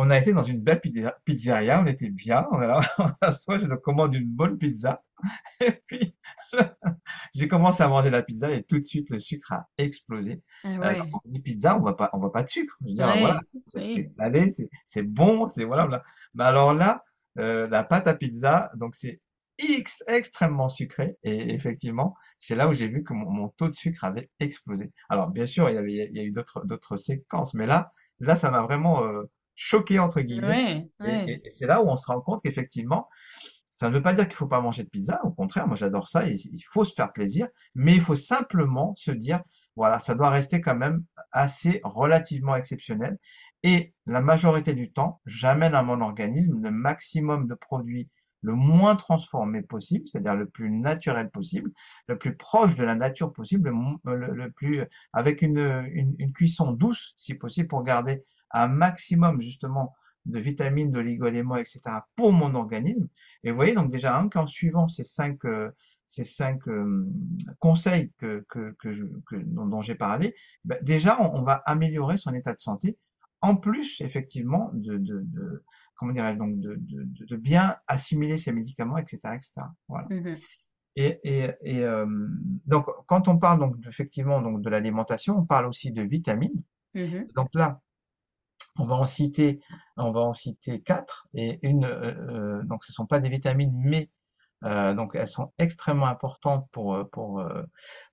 [0.00, 0.80] On a été dans une belle
[1.24, 2.46] pizzeria, on était bien.
[2.52, 2.80] On a,
[3.48, 5.02] on je commande une bonne pizza.
[5.60, 6.16] Et puis,
[7.34, 10.40] j'ai commencé à manger la pizza et tout de suite, le sucre a explosé.
[10.62, 12.76] Ah Euh, quand on dit pizza, on on voit pas de sucre.
[12.86, 14.48] Je dire, voilà, c'est salé,
[14.86, 16.04] c'est bon, c'est voilà, voilà.
[16.34, 17.02] Mais alors là,
[17.40, 19.20] euh, la pâte à pizza, donc c'est
[20.06, 21.16] extrêmement sucré.
[21.24, 24.92] Et effectivement, c'est là où j'ai vu que mon, taux de sucre avait explosé.
[25.08, 27.90] Alors, bien sûr, il y avait, il y a eu d'autres, d'autres séquences, mais là,
[28.20, 29.24] là, ça m'a vraiment euh,
[29.58, 30.88] choqué entre guillemets.
[31.04, 33.08] Et, c'est là où on se rend compte qu'effectivement,
[33.74, 35.20] ça ne veut pas dire qu'il faut pas manger de pizza.
[35.24, 36.28] Au contraire, moi, j'adore ça.
[36.28, 39.42] Et il faut se faire plaisir, mais il faut simplement se dire,
[39.74, 43.18] voilà, ça doit rester quand même assez relativement exceptionnel.
[43.64, 48.08] Et la majorité du temps, j'amène à mon organisme le maximum de produits
[48.42, 51.72] le moins transformé possible, c'est-à-dire le plus naturel possible,
[52.06, 53.72] le plus proche de la nature possible,
[54.04, 59.94] le, plus avec une, une, cuisson douce si possible pour garder un maximum justement
[60.26, 61.80] de vitamines, d'oligo-éléments, etc.
[62.16, 63.08] pour mon organisme.
[63.44, 65.70] Et vous voyez donc déjà hein, qu'en suivant ces cinq euh,
[66.06, 67.06] ces cinq euh,
[67.58, 70.34] conseils que, que, que, dont, j'ai parlé,
[70.64, 72.96] ben, déjà on, va améliorer son état de santé
[73.42, 75.64] en plus effectivement de, de, de
[75.96, 79.52] comment dirais donc de, de, de, bien assimiler ces médicaments, etc., etc.
[79.88, 80.08] Voilà.
[80.10, 80.28] Mmh
[80.96, 82.06] et, et, et euh,
[82.66, 86.62] donc quand on parle donc effectivement donc de l'alimentation, on parle aussi de vitamines.
[86.94, 87.80] Mmh donc là,
[88.78, 89.60] on va en citer,
[90.84, 91.84] quatre et une.
[91.84, 94.08] Euh, euh donc ce sont pas des vitamines, mais
[94.64, 96.96] euh, elles sont extrêmement importantes pour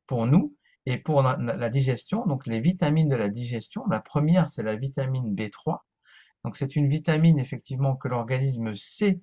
[0.10, 0.56] nous.
[0.88, 5.34] Et pour la, digestion, donc les vitamines de la digestion, la première, c'est la vitamine
[5.34, 5.80] B3.
[6.44, 9.20] Donc c'est une vitamine effectivement que l'organisme sait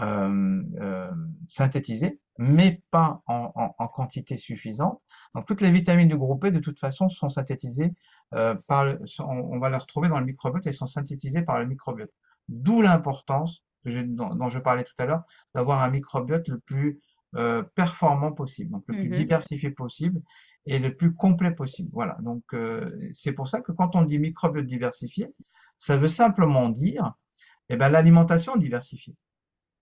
[0.00, 1.10] euh, euh,
[1.46, 5.00] synthétiser, mais pas en, quantité suffisante.
[5.34, 7.94] Donc toutes les vitamines du groupe B, de toute façon, sont synthétisées
[8.30, 12.10] par le, on va les retrouver dans le microbiote et sont synthétisées par le microbiote.
[12.48, 15.22] D'où l'importance dont, dont, je parlais tout à l'heure,
[15.54, 17.00] d'avoir un microbiote le plus
[17.36, 19.16] euh, performant possible, donc le plus mm-hmm.
[19.16, 20.20] diversifié possible
[20.64, 21.90] et le plus complet possible.
[21.92, 22.16] Voilà.
[22.20, 25.32] Donc euh, c'est pour ça que quand on dit microbiote diversifié,
[25.76, 27.14] ça veut simplement dire
[27.68, 29.14] eh ben, l'alimentation diversifiée.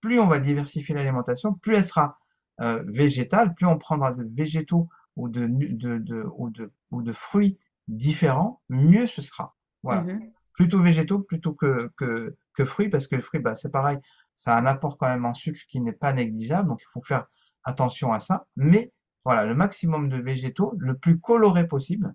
[0.01, 2.19] Plus on va diversifier l'alimentation, plus elle sera
[2.61, 7.13] euh, végétale, plus on prendra de végétaux ou de, de, de, ou de, ou de
[7.13, 7.57] fruits
[7.87, 9.55] différents, mieux ce sera.
[9.83, 10.03] Voilà.
[10.03, 10.31] Mm-hmm.
[10.53, 13.97] Plutôt végétaux plutôt que, que, que fruits, parce que le fruit, bah, c'est pareil,
[14.35, 17.01] ça a un apport quand même en sucre qui n'est pas négligeable, donc il faut
[17.01, 17.25] faire
[17.63, 18.47] attention à ça.
[18.55, 22.13] Mais voilà, le maximum de végétaux, le plus coloré possible,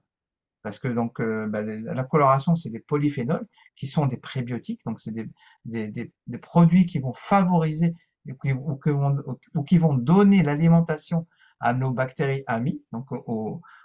[0.62, 3.46] parce que donc euh, bah, la coloration, c'est des polyphénols
[3.76, 5.28] qui sont des prébiotiques, donc c'est des,
[5.64, 7.94] des, des, des, produits qui vont favoriser
[8.26, 9.16] ou qui, ou, vont,
[9.54, 11.26] ou qui vont donner l'alimentation
[11.60, 12.82] à nos bactéries amies.
[12.92, 13.06] Donc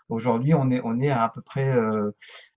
[0.09, 2.11] aujourd'hui, on est, on est à à peu près euh,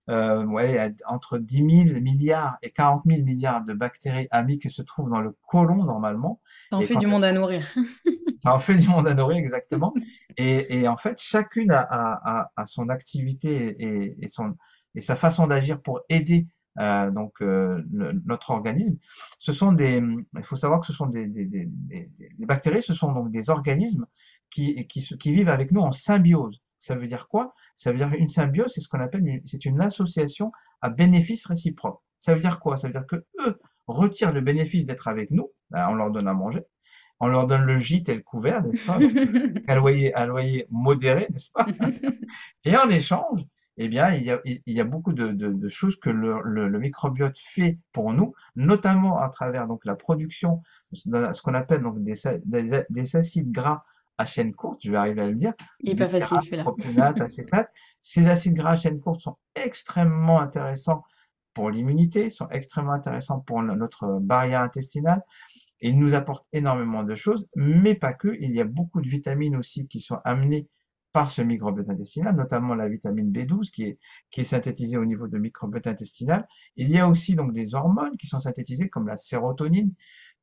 [0.09, 4.81] euh, ouais, entre 10 000 milliards et 40 000 milliards de bactéries amies qui se
[4.81, 6.41] trouvent dans le côlon normalement.
[6.71, 7.65] Ça en fait du monde à nourrir.
[8.43, 9.93] ça en fait du monde à nourrir, exactement.
[10.37, 14.55] et, et en fait, chacune a, a, a son activité et, et, son,
[14.95, 16.47] et sa façon d'agir pour aider
[16.79, 18.95] euh, donc euh, notre organisme.
[19.37, 20.01] Ce sont des,
[20.37, 23.31] il faut savoir que ce sont des, des, des, des les bactéries, ce sont donc
[23.31, 24.05] des organismes
[24.49, 26.61] qui, qui, qui vivent avec nous en symbiose.
[26.79, 27.53] Ça veut dire quoi?
[27.75, 30.51] Ça veut dire une symbiose, c'est ce qu'on appelle, c'est une association
[30.81, 32.01] à bénéfice réciproque.
[32.17, 32.77] Ça veut dire quoi?
[32.77, 36.27] Ça veut dire que eux retirent le bénéfice d'être avec nous, ben, on leur donne
[36.27, 36.61] à manger,
[37.19, 38.97] on leur donne le gîte et le couvert, n'est-ce pas?
[39.67, 41.65] Un, loyer, un loyer modéré, n'est-ce pas?
[42.63, 43.45] Et en échange,
[43.77, 46.41] eh bien, il y a, il y a beaucoup de, de, de choses que le,
[46.43, 50.61] le, microbiote fait pour nous, notamment à travers donc la production,
[50.91, 52.15] ce qu'on appelle donc des,
[52.45, 53.83] des, des acides gras
[54.19, 55.53] à chaîne courte, je vais arriver à le dire.
[55.79, 57.13] Il n'est pas facile celui-là.
[57.23, 57.71] acétate.
[58.01, 61.03] Ces acides gras à chaîne courte sont extrêmement intéressants
[61.53, 65.23] pour l'immunité, sont extrêmement intéressants pour notre barrière intestinale.
[65.79, 68.35] Ils nous apportent énormément de choses, mais pas que.
[68.41, 70.67] Il y a beaucoup de vitamines aussi qui sont amenées
[71.13, 73.99] par ce microbiote intestinal, notamment la vitamine B12 qui est,
[74.31, 76.45] qui est synthétisée au niveau de microbiote intestinal.
[76.75, 79.93] Il y a aussi donc des hormones qui sont synthétisées comme la sérotonine,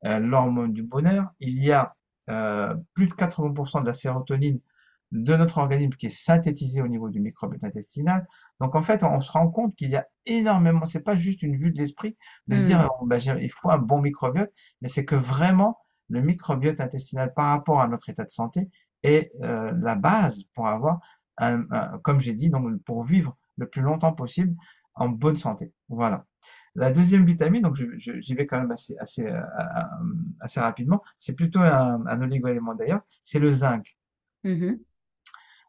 [0.07, 1.27] euh, l'hormone du bonheur.
[1.41, 1.95] Il y a
[2.31, 4.61] euh, plus de 80% de la sérotonine
[5.13, 8.27] de notre organisme qui est synthétisée au niveau du microbiote intestinal.
[8.61, 11.57] Donc en fait, on se rend compte qu'il y a énormément, c'est pas juste une
[11.57, 12.17] vue de l'esprit
[12.49, 12.63] de hmm.
[12.63, 14.51] dire oh, ben, il faut un bon microbiote,
[14.81, 18.69] mais c'est que vraiment le microbiote intestinal par rapport à notre état de santé
[19.03, 21.01] est euh, la base pour avoir,
[21.39, 21.65] un,
[22.03, 24.57] comme j'ai dit, donc pour vivre le plus longtemps possible
[24.95, 25.73] en bonne santé.
[25.89, 26.25] Voilà.
[26.77, 31.35] La deuxième vitamine, donc j'y vais quand même assez, assez, euh, euh, assez rapidement, c'est
[31.35, 33.97] plutôt un, un oligo-élément d'ailleurs, c'est le zinc.
[34.45, 34.79] Mm-hmm.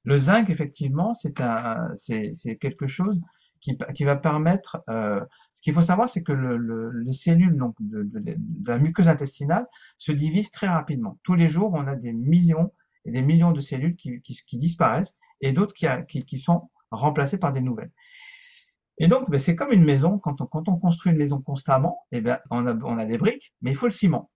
[0.04, 3.22] Le zinc, effectivement, c'est un, c'est, quelque chose
[3.62, 4.84] qui, qui va permettre.
[4.90, 8.36] Euh, ce qu'il faut savoir, c'est que le, les cellules donc de, de,
[8.68, 9.66] la muqueuse intestinale
[9.98, 11.20] se divisent très rapidement.
[11.24, 12.74] Tous les jours, on a des millions
[13.06, 17.54] et des millions de cellules qui, qui, qui disparaissent et d'autres qui sont remplacées par
[17.54, 17.92] des nouvelles.
[19.00, 20.20] Et donc, ben, c'est comme une maison.
[20.20, 23.18] Quand on, quand on construit une maison constamment, eh ben, on, a, on a des
[23.18, 24.30] briques, mais il faut le ciment.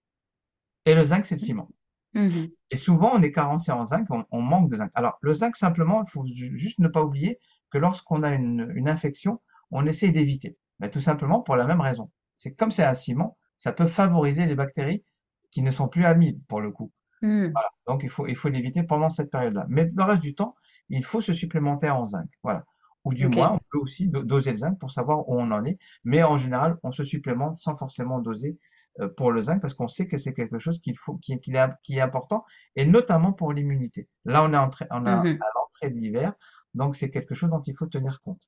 [0.85, 1.69] Et le zinc, c'est le ciment.
[2.13, 4.91] Mmh Et souvent, on est carencé en zinc, on, on manque de zinc.
[4.95, 7.39] Alors, le zinc, simplement, il faut ju- juste ne pas oublier
[7.71, 9.41] que lorsqu'on a une, une infection,
[9.71, 10.57] on essaie d'éviter.
[10.79, 12.11] Mais tout simplement pour la même raison.
[12.37, 15.03] C'est comme c'est un ciment, ça peut favoriser les bactéries
[15.51, 16.91] qui ne sont plus amies pour le coup.
[17.21, 17.53] Mmh.
[17.53, 17.69] Voilà.
[17.87, 19.65] Donc, il faut, il faut l'éviter pendant cette période-là.
[19.69, 20.55] Mais le reste du temps,
[20.89, 22.27] il faut se supplémenter en zinc.
[22.43, 22.65] Voilà.
[23.03, 25.65] Ou du moins, on peut aussi do- doser le zinc pour savoir où on en
[25.65, 25.77] est.
[26.03, 28.57] Mais en général, on se supplémente sans forcément doser
[28.99, 31.39] euh, pour le zinc parce qu'on sait que c'est quelque chose qu'il faut, qui, est-
[31.39, 32.45] qu'il est, qui est important
[32.75, 34.07] et notamment pour l'immunité.
[34.25, 35.39] Là, on est entré, on a Mhm.
[35.39, 36.33] à l'entrée de l'hiver,
[36.73, 38.41] donc c'est quelque chose dont il faut tenir compte.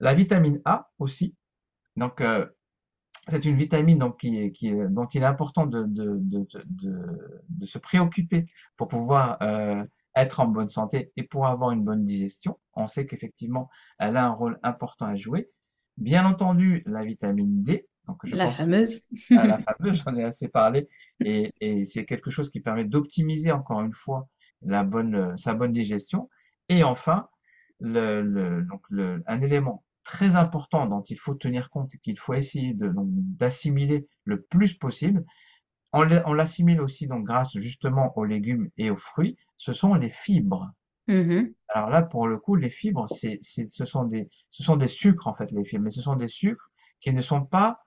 [0.00, 1.34] La vitamine A aussi.
[1.96, 2.46] Donc, euh,
[3.28, 6.46] c'est une vitamine donc, qui est, qui est, dont il est important de, de, de,
[6.66, 8.46] de, de se préoccuper
[8.76, 9.84] pour pouvoir euh,
[10.16, 12.58] être en bonne santé et pour avoir une bonne digestion.
[12.74, 15.50] On sait qu'effectivement, elle a un rôle important à jouer.
[15.96, 17.88] Bien entendu, la vitamine D.
[18.06, 19.02] Donc, je La pense fameuse.
[19.34, 20.88] à la fameuse, j'en ai assez parlé,
[21.20, 24.28] et, et c'est quelque chose qui permet d'optimiser encore une fois
[24.62, 26.28] la bonne, sa bonne digestion.
[26.68, 27.28] Et enfin,
[27.80, 32.18] le, le, donc le, un élément très important dont il faut tenir compte et qu'il
[32.18, 35.24] faut essayer de, donc, d'assimiler le plus possible,
[35.96, 39.94] on l'a- on l'assimile aussi donc grâce justement aux légumes et aux fruits, ce sont
[39.94, 40.70] les fibres.
[41.08, 41.54] Mhm.
[41.68, 45.26] Alors là, pour le coup, les fibres, c'est, ce sont des, ce sont des sucres
[45.26, 46.70] en fait, les fibres, mais ce sont des sucres
[47.00, 47.80] qui ne sont pas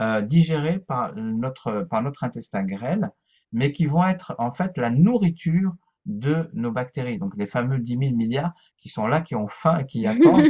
[0.00, 3.10] euh, digérés par notre, par notre intestin grêle,
[3.52, 5.72] mais qui vont être en fait la nourriture
[6.06, 7.18] de nos bactéries.
[7.18, 10.48] Donc les fameux 10 000 milliards qui sont là, qui ont faim et qui attendent,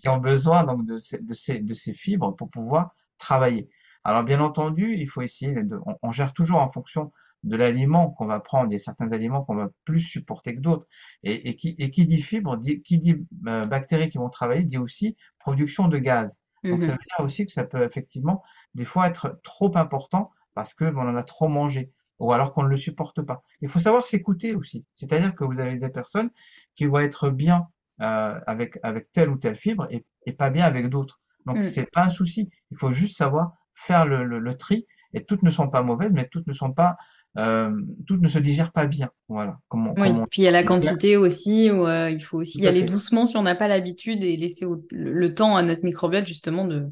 [0.00, 3.68] qui ont besoin donc de ces, de ces, de ces fibres pour pouvoir travailler.
[4.08, 7.12] Alors bien entendu, il faut essayer de, on, on gère toujours en fonction
[7.44, 8.70] de l'aliment qu'on va prendre.
[8.70, 10.86] Il y a certains aliments qu'on va plus supporter que d'autres.
[11.22, 14.64] Et, et, qui, et qui dit fibre, dit, qui dit euh, bactéries qui vont travailler,
[14.64, 16.40] dit aussi production de gaz.
[16.70, 16.92] Donc ça Mhm.
[16.92, 18.42] veut dire aussi que ça peut effectivement
[18.74, 22.64] des fois être trop important parce que on en a trop mangé ou alors qu'on
[22.64, 23.42] ne le supporte pas.
[23.62, 24.84] Il faut savoir s'écouter aussi.
[24.94, 26.30] C'est-à-dire que vous avez des personnes
[26.74, 27.68] qui vont être bien
[28.00, 31.20] euh, avec avec telle ou telle fibre et, et pas bien avec d'autres.
[31.46, 31.62] Donc Mm.
[31.64, 32.50] c'est pas un souci.
[32.70, 33.52] Il faut juste savoir
[33.84, 36.72] faire le, le, le tri et toutes ne sont pas mauvaises, mais toutes ne sont
[36.72, 36.96] pas
[37.36, 37.70] euh,
[38.06, 39.10] toutes ne se digèrent pas bien.
[39.28, 39.58] Voilà.
[39.72, 42.66] Oui, puis il y a la quantité aussi, où euh, il faut aussi Tout y
[42.66, 42.86] aller fait.
[42.86, 46.26] doucement si on n'a pas l'habitude et laisser au- le, le temps à notre microbiote
[46.26, 46.86] justement de,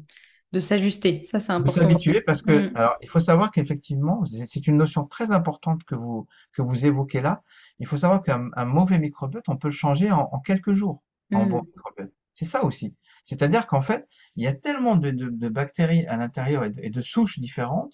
[0.53, 1.21] de s'ajuster.
[1.23, 2.77] Ça, c'est important s'habituer parce que, Mm.
[2.77, 7.21] alors, il faut savoir qu'effectivement, c'est une notion très importante que vous, que vous évoquez
[7.21, 7.41] là.
[7.79, 11.03] Il faut savoir qu'un un mauvais microbiote, on peut le changer en, en quelques jours
[11.33, 11.65] en bon Mm.
[11.75, 12.11] microbiote.
[12.33, 12.93] C'est ça aussi.
[13.27, 16.81] C'est-à-dire qu'en fait, il y a tellement de, de, de bactéries à l'intérieur et de,
[16.81, 17.93] et de souches différentes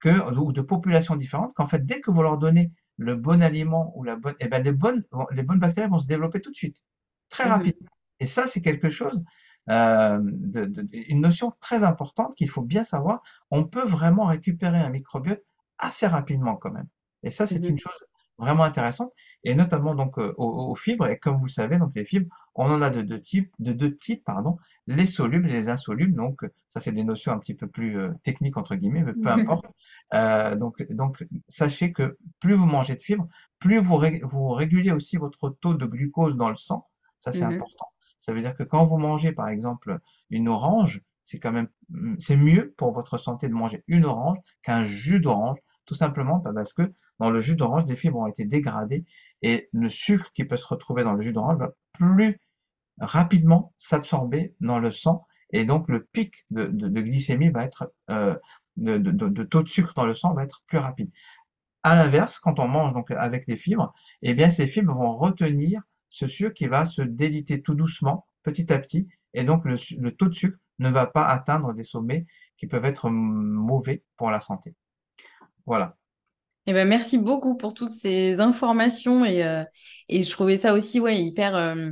[0.00, 3.92] que, ou de populations différentes qu'en fait, dès que vous leur donnez le bon aliment
[3.96, 6.56] ou la bonne, eh ben, les bonnes, les bonnes bactéries vont se développer tout de
[6.56, 6.84] suite,
[7.28, 7.48] très Mhm.
[7.48, 7.88] rapidement.
[8.20, 9.24] Et ça, c'est quelque chose,
[9.70, 13.22] euh, de, de- une notion très importante qu'il faut bien savoir.
[13.50, 15.42] On peut vraiment récupérer un microbiote
[15.78, 16.88] assez rapidement quand même.
[17.22, 17.68] Et ça, c'est Mhm.
[17.68, 17.92] une chose
[18.40, 19.12] vraiment intéressante,
[19.44, 21.06] et notamment donc euh, aux, aux fibres.
[21.08, 23.72] Et comme vous le savez, donc les fibres, on en a de deux types, de
[23.72, 26.14] deux types, pardon, les solubles et les insolubles.
[26.14, 29.14] Donc euh, ça, c'est des notions un petit peu plus euh, techniques entre guillemets, mais
[29.14, 29.66] peu importe.
[30.14, 33.28] Euh, donc, donc sachez que plus vous mangez de fibres,
[33.58, 36.86] plus vous, ré- vous régulez aussi votre taux de glucose dans le sang.
[37.18, 37.44] Ça, c'est Mhm.
[37.44, 37.86] important.
[38.18, 39.98] Ça veut dire que quand vous mangez, par exemple,
[40.30, 41.68] une orange, c'est quand même,
[42.18, 46.52] c'est mieux pour votre santé de manger une orange qu'un jus d'orange, tout simplement bah,
[46.54, 49.04] parce que dans le jus d'orange, les fibres ont été dégradées
[49.42, 52.40] et le sucre qui peut se retrouver dans le jus d'orange va plus
[52.98, 58.36] rapidement s'absorber dans le sang et donc le pic de, glycémie va être, euh,
[58.78, 61.10] de, taux de sucre dans le sang va être plus rapide.
[61.82, 63.92] À l'inverse, quand on mange donc avec les fibres,
[64.22, 68.72] eh bien ces fibres vont retenir ce sucre qui va se déliter tout doucement, petit
[68.72, 72.66] à petit, et donc le taux de sucre ne va pas atteindre des sommets qui
[72.66, 74.74] peuvent être mauvais pour la santé.
[75.66, 75.98] Voilà.
[76.66, 79.64] Eh ben, merci beaucoup pour toutes ces informations et, euh,
[80.08, 81.90] et je trouvais ça aussi ouais, hyper euh,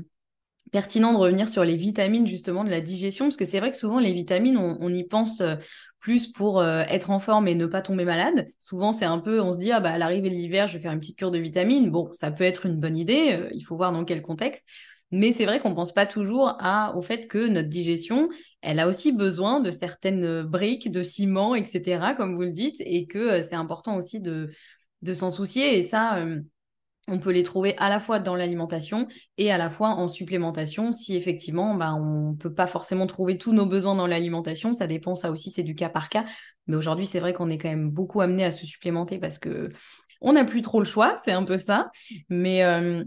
[0.73, 3.77] pertinent de revenir sur les vitamines justement de la digestion parce que c'est vrai que
[3.79, 5.57] souvent les vitamines on, on y pense euh,
[6.01, 8.47] plus pour être en forme et ne pas tomber malade.
[8.61, 10.79] Souvent c'est un peu on se dit ah bah à l'arrivée de l'hiver je vais
[10.81, 11.91] faire une petite cure de vitamines.
[11.91, 14.65] Bon ça peut être une bonne idée, il faut voir dans quel contexte.
[15.11, 16.59] Mais c'est vrai qu'on pense pas toujours
[16.95, 18.29] au fait que notre digestion,
[18.61, 23.07] elle a aussi besoin de certaines briques, de ciment, etc., comme vous le dites, et
[23.07, 24.51] que euh, c'est important aussi de,
[25.03, 25.79] de s'en soucier.
[25.79, 26.41] Et ça, euh,
[27.09, 29.07] on peut les trouver à la fois dans l'alimentation
[29.39, 30.93] et à la fois en supplémentation.
[30.93, 34.87] Si effectivement, bah, on ne peut pas forcément trouver tous nos besoins dans l'alimentation, ça
[34.87, 36.27] dépend, ça aussi, c'est du cas par cas.
[36.67, 39.71] Mais aujourd'hui, c'est vrai qu'on est quand même beaucoup amené à se supplémenter parce que
[40.21, 41.91] on n'a plus trop le choix, c'est un peu ça.
[42.29, 43.05] Mais, euh.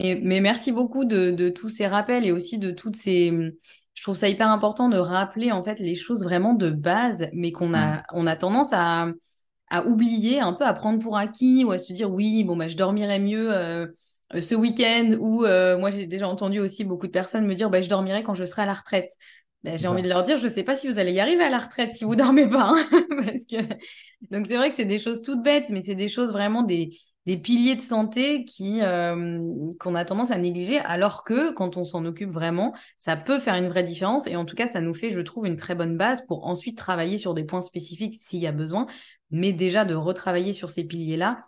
[0.00, 3.32] Mais, mais merci beaucoup de, de tous ces rappels et aussi de toutes ces...
[3.94, 7.52] Je trouve ça hyper important de rappeler en fait les choses vraiment de base, mais
[7.52, 9.08] qu'on a, on a tendance à,
[9.70, 12.68] à oublier, un peu à prendre pour acquis ou à se dire oui, bon, bah,
[12.68, 13.86] je dormirai mieux euh,
[14.40, 15.42] ce week-end ou
[15.78, 18.44] moi j'ai déjà entendu aussi beaucoup de personnes me dire bah, je dormirai quand je
[18.44, 19.12] serai à la retraite.
[19.62, 21.42] Bah, j'ai envie de leur dire, je ne sais pas si vous allez y arriver
[21.42, 22.74] à la retraite si vous dormez pas.
[22.74, 22.86] Hein,
[23.24, 23.56] parce que...
[24.30, 26.90] Donc c'est vrai que c'est des choses toutes bêtes, mais c'est des choses vraiment des,
[27.26, 29.40] des piliers de santé qui euh,
[29.78, 33.54] qu'on a tendance à négliger, alors que quand on s'en occupe vraiment, ça peut faire
[33.54, 34.26] une vraie différence.
[34.26, 36.76] Et en tout cas, ça nous fait, je trouve, une très bonne base pour ensuite
[36.76, 38.86] travailler sur des points spécifiques s'il y a besoin,
[39.30, 41.46] mais déjà de retravailler sur ces piliers-là.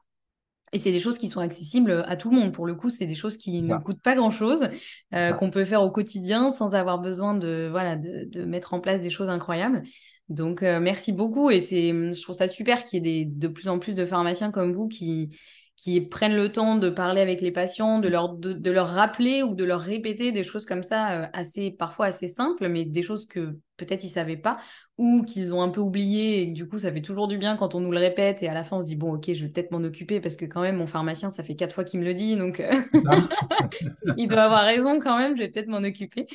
[0.72, 2.52] Et c'est des choses qui sont accessibles à tout le monde.
[2.52, 4.68] Pour le coup, c'est des choses qui ne coûtent pas grand-chose,
[5.14, 9.00] euh, qu'on peut faire au quotidien sans avoir besoin de, voilà, de mettre en place
[9.00, 9.84] des choses incroyables.
[10.28, 11.50] Donc, euh, merci beaucoup.
[11.50, 14.50] Et c'est, je trouve ça super qu'il y ait de plus en plus de pharmaciens
[14.50, 15.30] comme vous qui,
[15.76, 19.54] qui prennent le temps de parler avec les patients, de leur, de, leur rappeler ou
[19.54, 23.26] de leur répéter des choses comme ça, euh, assez, parfois assez simples, mais des choses
[23.26, 24.56] que peut-être ils ne savaient pas
[24.96, 26.40] ou qu'ils ont un peu oublié.
[26.40, 28.54] Et du coup, ça fait toujours du bien quand on nous le répète et à
[28.54, 30.62] la fin, on se dit, bon, ok, je vais peut-être m'en occuper parce que quand
[30.62, 32.72] même, mon pharmacien, ça fait quatre fois qu'il me le dit, donc euh,
[34.16, 36.26] il doit avoir raison quand même, je vais peut-être m'en occuper.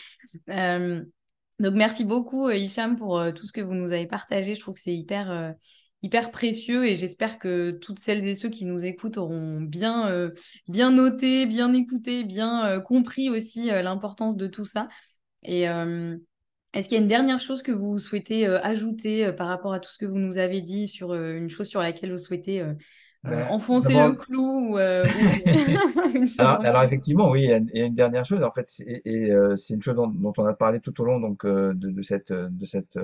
[0.49, 1.03] Euh,
[1.59, 4.53] donc, merci beaucoup, Hicham, pour tout ce que vous nous avez partagé.
[4.53, 5.53] Je trouve que c'est hyper
[6.04, 10.32] hyper précieux et j'espère que toutes celles et ceux qui nous écoutent auront bien, euh,
[10.68, 14.88] bien noté, bien écouté, bien euh, compris aussi euh, l'importance de tout ça.
[15.43, 19.80] Et est-ce qu'il y a une dernière chose que vous souhaitez ajouter par rapport à
[19.80, 22.64] tout ce que vous nous avez dit sur une chose sur laquelle vous souhaitez
[23.24, 24.78] ben, enfoncer le clou
[26.39, 29.95] alors, effectivement, oui, il y, a une dernière chose en fait, et, c'est une chose
[29.95, 32.97] dont, on a parlé tout au long donc de, cette de cette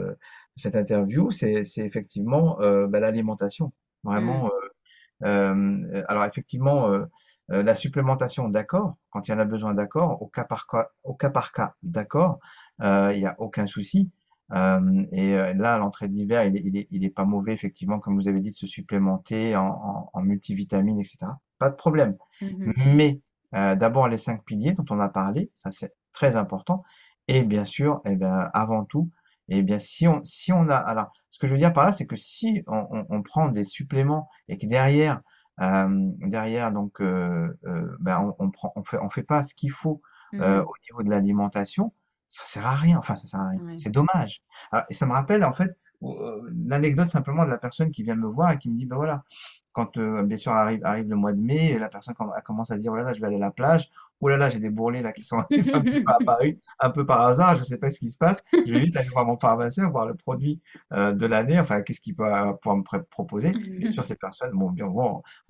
[0.58, 3.72] cette interview, c'est effectivement euh, bah, l'alimentation.
[4.04, 4.48] Vraiment.
[4.48, 5.26] Mmh.
[5.26, 7.06] Euh, alors effectivement, euh,
[7.50, 8.96] la supplémentation, d'accord.
[9.10, 10.22] Quand il y en a besoin, d'accord.
[10.22, 12.40] Au cas par cas, au cas par cas, d'accord.
[12.82, 14.10] Il n'y a aucun souci.
[14.54, 18.16] Et là, à l'entrée de l'hiver, il, il, est, il est pas mauvais, effectivement, comme
[18.16, 21.18] vous avez dit, de se supplémenter en, en, multivitamines, etc.
[21.60, 22.16] Pas de problème.
[22.42, 23.22] Mmh Mais
[23.52, 26.84] d'abord, les cinq piliers dont on a parlé, ça c'est très important.
[27.28, 29.12] Et bien sûr, eh bien, avant tout,
[29.50, 31.94] eh bien, si on, si on a, alors, ce que je veux dire par là,
[31.94, 35.22] c'est que si on, on, prend des suppléments et que derrière,
[35.62, 35.88] euh,
[36.22, 39.72] derrière, donc, euh, euh, ben, on, on, prend, on fait, on fait pas ce qu'il
[39.72, 40.02] faut
[40.34, 41.94] euh, mmh au niveau de l'alimentation,
[42.28, 42.98] ça sert à rien.
[42.98, 43.78] Enfin, ça sert à rien.
[43.78, 44.42] C'est dommage.
[44.72, 48.16] Alors, et ça me rappelle en fait euh, l'anecdote simplement de la personne qui vient
[48.16, 49.24] me voir et qui me dit, ben voilà,
[49.72, 52.14] quand euh, bien sûr arrive, arrive le mois de mai, la personne
[52.46, 53.90] commence à se dire, oh là là, je vais aller à la plage,
[54.20, 56.58] oh là là, j'ai des bourrelets là qui sont, qui sont un petit peu apparus,
[56.80, 58.42] un peu par hasard, je ne sais pas ce qui se passe.
[58.54, 60.62] Je vais vite aller voir mon pharmacien, voir le produit
[60.94, 63.52] euh, de l'année, enfin, qu'est-ce qu'il peut pouvoir me proposer.
[63.52, 64.74] Bien sûr, ces personnes vont,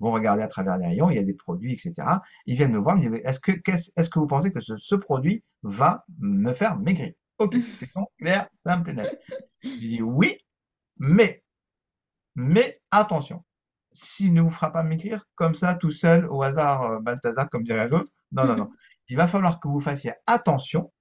[0.00, 1.94] vont regarder à travers les rayons, il y a des produits, etc.
[2.46, 4.94] Ils viennent me voir, me disent, est-ce que, est-ce que vous pensez que ce, ce
[4.94, 7.12] produit va me faire maigrir?
[7.38, 9.22] Ok, question claire, simple et nette.
[9.62, 10.38] Je dis oui,
[10.98, 11.42] mais,
[12.34, 13.44] mais attention,
[13.98, 17.64] s'il ne vous fera pas maigrir comme ça, tout seul, au hasard, euh, Balthazar, comme
[17.64, 18.70] dirait l'autre, non, non, non.
[19.08, 20.92] Il va falloir que vous fassiez attention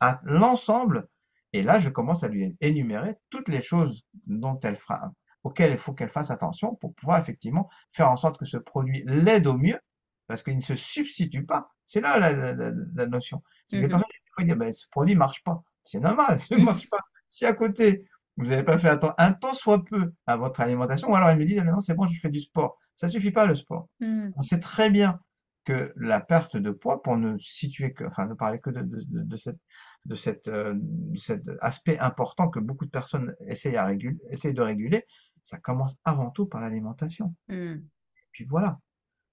[0.00, 1.08] à l'ensemble.
[1.52, 5.12] Et là, je commence à lui énumérer toutes les choses dont elle fera,
[5.44, 9.04] auxquelles il faut qu'elle fasse attention pour pouvoir effectivement faire en sorte que ce produit
[9.06, 9.78] l'aide au mieux,
[10.26, 11.68] parce qu'il ne se substitue pas.
[11.84, 13.42] C'est là la, notion.
[13.66, 14.02] C'est mmh personnes,
[14.38, 15.62] des disent, ben, ce produit ne marche pas.
[15.84, 17.00] C'est normal, ça ne marche pas.
[17.28, 18.04] Si à côté,
[18.36, 21.44] vous n'avez pas fait un temps soit peu à votre alimentation, ou alors ils me
[21.44, 22.78] disent, ah, non, c'est bon, je fais du sport.
[22.94, 23.88] Ça suffit pas, le sport.
[24.00, 24.30] Mmh.
[24.36, 25.20] On sait très bien
[25.64, 29.22] que la perte de poids, pour ne situer que, enfin, ne parler que de, de,
[29.22, 29.58] de, cette,
[30.04, 30.74] de, cette, euh,
[31.16, 35.04] cet aspect important que beaucoup de personnes essayent, à réguler, essayent de réguler,
[35.42, 37.34] ça commence avant tout par l'alimentation.
[37.48, 37.54] Mmh.
[37.54, 38.78] Et puis voilà.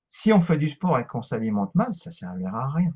[0.05, 2.93] Si on fait du sport et qu'on s'alimente mal, ça servira à rien.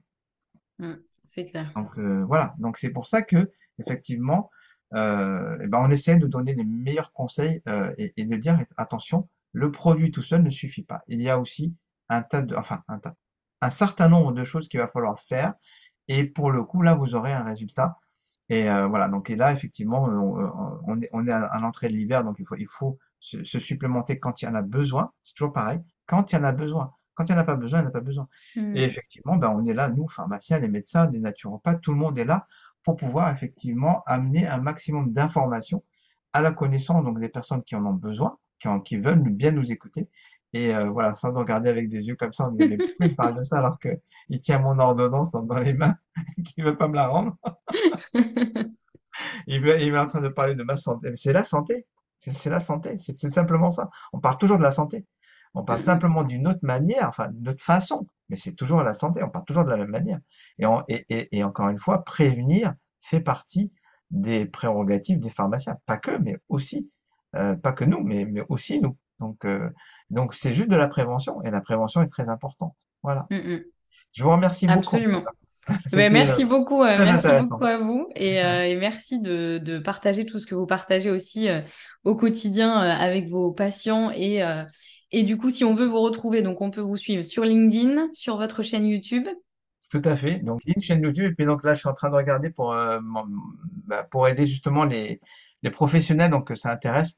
[0.80, 0.94] Mmh,
[1.26, 1.72] c'est clair.
[1.76, 2.54] Donc euh, voilà.
[2.60, 4.50] Donc c'est pour ça que effectivement,
[4.96, 8.58] euh, eh ben on essaie de donner les meilleurs conseils euh, et, et, de dire
[8.78, 11.02] attention, le produit tout seul ne suffit pas.
[11.08, 11.76] Il y a aussi
[12.10, 13.16] un tas de, enfin un tas,
[13.62, 15.54] un certain nombre de choses qu'il va falloir faire.
[16.08, 17.98] Et pour le coup, là, vous aurez un résultat.
[18.50, 19.10] Et euh, voilà.
[19.10, 22.46] Donc et là, effectivement, on, on est, on est à, l'entrée de l'hiver, donc il
[22.46, 25.12] faut, il faut se, se, supplémenter quand il y en a besoin.
[25.22, 25.80] C'est toujours pareil.
[26.06, 26.94] Quand il y en a besoin.
[27.16, 28.28] Quand il n'y en a pas besoin, il n'y en a pas besoin.
[28.56, 28.78] Mmh.
[28.78, 32.18] Et effectivement, ben, on est là, nous, pharmaciens, les médecins, les naturopathes, tout le monde
[32.20, 32.48] est là
[32.88, 35.84] pour pouvoir effectivement amener un maximum d'informations
[36.32, 39.74] à la connaissance donc des personnes qui en ont besoin, qui, qui veulent bien nous
[39.74, 40.08] écouter.
[40.54, 43.06] Et euh, voilà, sans nous regarder avec des yeux comme ça, on disant, mais pourquoi
[43.08, 45.96] il parle de ça alors qu'il tient mon ordonnance dans, les mains,
[46.46, 47.36] qu'il ne veut pas me la rendre?
[49.48, 51.10] Il, veut, il est en train de parler de ma santé.
[51.10, 51.88] Mais c'est la santé.
[52.20, 52.96] C'est la santé.
[52.98, 53.90] C'est simplement ça.
[54.14, 55.06] On parle toujours de la santé.
[55.56, 59.24] On parle simplement d'une autre manière, enfin d'une autre façon, mais c'est toujours la santé,
[59.24, 60.20] on parle toujours de la même manière.
[60.88, 63.72] Et, encore une fois, prévenir fait partie
[64.12, 65.78] des prérogatives des pharmaciens.
[65.86, 66.90] Pas que, mais aussi,
[67.36, 68.98] euh, pas que nous, mais, aussi nous.
[69.20, 69.70] Donc, euh,
[70.10, 72.76] donc c'est juste de la prévention et la prévention est très importante.
[73.02, 73.26] Voilà.
[73.32, 73.64] Mm, mm.
[74.14, 74.80] Je vous remercie beaucoup.
[74.80, 75.24] Absolument.
[75.92, 80.26] Ben, merci beaucoup, euh, merci beaucoup à vous et, euh, et merci de, de, partager
[80.26, 81.60] tout ce que vous partagez aussi euh,
[82.06, 84.64] au quotidien euh, avec vos patients et, euh,
[85.12, 88.10] et du coup si on veut vous retrouver donc on peut vous suivre sur LinkedIn,
[88.14, 89.28] sur votre chaîne YouTube.
[89.90, 90.40] Tout à fait.
[90.40, 92.76] Donc une chaîne YouTube et puis donc là je suis en train de regarder pour
[93.86, 95.22] bah, pour aider justement les
[95.64, 97.14] les professionnels donc que ça intéresse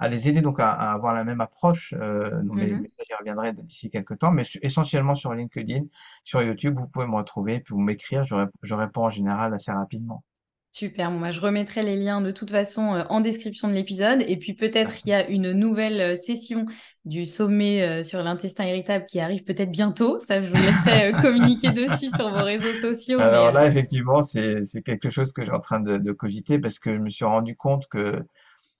[0.00, 1.94] à les aider donc à, avoir la même approche.
[1.96, 5.84] Euh, donc les messages y reviendraient d'ici quelques temps, mais essentiellement sur LinkedIn,
[6.24, 9.70] sur YouTube, vous pouvez me retrouver, puis vous m'écrire, je, je, réponds en général assez
[9.70, 10.24] rapidement.
[10.72, 14.22] Super, bon, bah, je remettrai les liens de toute façon euh, en description de l'épisode.
[14.28, 16.66] Et puis peut-être il y a une nouvelle euh, session
[17.04, 20.20] du sommet euh, sur l'intestin irritable qui arrive peut-être bientôt.
[20.20, 23.18] Ça, je vous laisserai communiquer dessus sur vos réseaux sociaux.
[23.18, 26.94] Alors là, effectivement, c'est quelque chose que j'ai en train de, de, cogiter parce que
[26.94, 28.22] je me suis rendu compte que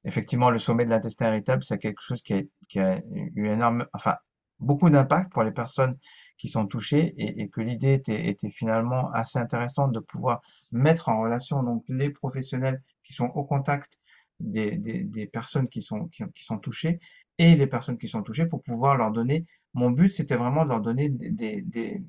[0.04, 3.00] effectivement, le sommet de l'intestin irritable, c'est quelque chose qui a, qui a,
[3.34, 4.14] eu énorme, enfin,
[4.60, 5.96] beaucoup d'impact pour les personnes
[6.40, 10.40] qui sont touchées et, que l'idée était, finalement assez intéressante de pouvoir
[10.72, 13.98] mettre en relation donc les professionnels qui sont au contact
[14.40, 16.98] des, personnes qui sont, qui, sont touchées
[17.36, 19.44] et les personnes qui sont touchées pour pouvoir leur donner.
[19.74, 22.02] Mon but, c'était vraiment de leur donner des,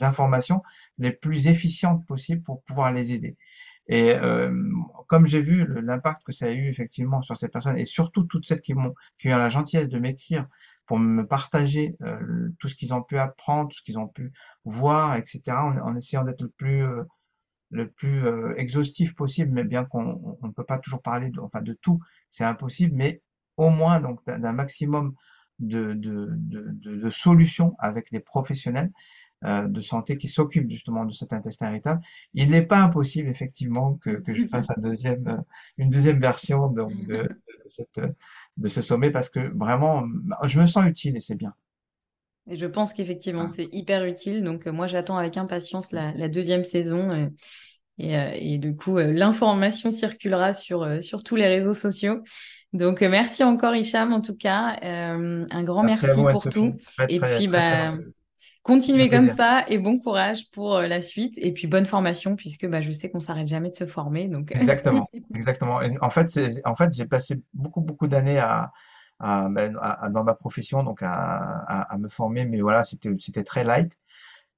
[0.00, 0.62] informations
[0.96, 3.36] les plus efficientes possibles pour pouvoir les aider.
[3.88, 4.50] Et euh,
[5.08, 8.46] comme j'ai vu l'impact que ça a eu effectivement sur ces personnes, et surtout toutes
[8.46, 10.48] celles qui m'ont qui ont la gentillesse de m'écrire
[10.86, 14.32] pour me partager euh, tout ce qu'ils ont pu apprendre, tout ce qu'ils ont pu
[14.64, 17.02] voir, etc., en, en essayant d'être le plus euh,
[17.70, 21.62] le plus euh, exhaustif possible, mais bien qu'on ne peut pas toujours parler de, enfin
[21.62, 23.22] de tout, c'est impossible, mais
[23.56, 25.14] au moins donc d'un maximum
[25.58, 28.92] de, de, de, de, solutions avec les professionnels.
[29.44, 32.00] Euh, de santé qui s'occupe justement de cet intestin irritable.
[32.32, 35.36] Il n'est pas impossible effectivement que, que je fasse un deuxième, euh,
[35.76, 38.00] une deuxième version donc, de, de, cette,
[38.56, 40.04] de ce sommet parce que vraiment,
[40.44, 41.54] je me sens utile et c'est bien.
[42.48, 43.52] Et je pense qu'effectivement, ah.
[43.54, 44.44] c'est hyper utile.
[44.44, 47.30] Donc, euh, moi, j'attends avec impatience la, la deuxième saison.
[47.98, 52.22] et, et, du coup, l'information circulera sur, sur tous les réseaux sociaux.
[52.72, 54.76] Donc, merci encore, Hicham, en tout cas.
[54.82, 56.74] un grand merci, vous, pour tout.
[56.96, 57.88] Très, et très, puis, bah,
[58.66, 62.66] Continuez comme ça et bon courage pour euh, la suite et puis bonne formation puisque
[62.66, 64.26] bah, je sais qu'on s'arrête jamais de se former.
[64.26, 64.50] Donc...
[64.50, 64.58] Euh.
[64.58, 65.78] Exactement, exactement.
[66.00, 66.26] en fait,
[66.64, 68.72] en fait j'ai passé beaucoup, beaucoup d'années à,
[69.20, 69.48] à,
[70.10, 73.96] dans ma profession donc à, à, me former, mais voilà, c'était très light.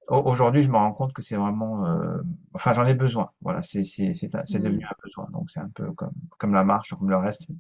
[0.09, 2.17] Aujourd'hui, je me rends compte que c'est vraiment, euh,
[2.55, 3.31] enfin, j'en ai besoin.
[3.43, 4.59] Voilà, c'est mmh.
[4.59, 5.29] devenu un besoin.
[5.35, 7.51] Donc, c'est un peu comme, comme la marche, comme le reste.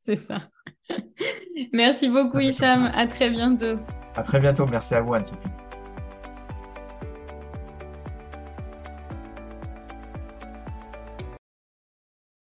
[0.00, 0.40] c'est ça.
[1.72, 2.90] Merci beaucoup, Hicham.
[2.92, 3.78] À très bientôt.
[4.16, 4.66] À très bientôt.
[4.66, 5.48] Merci à vous, Anne-Sophie.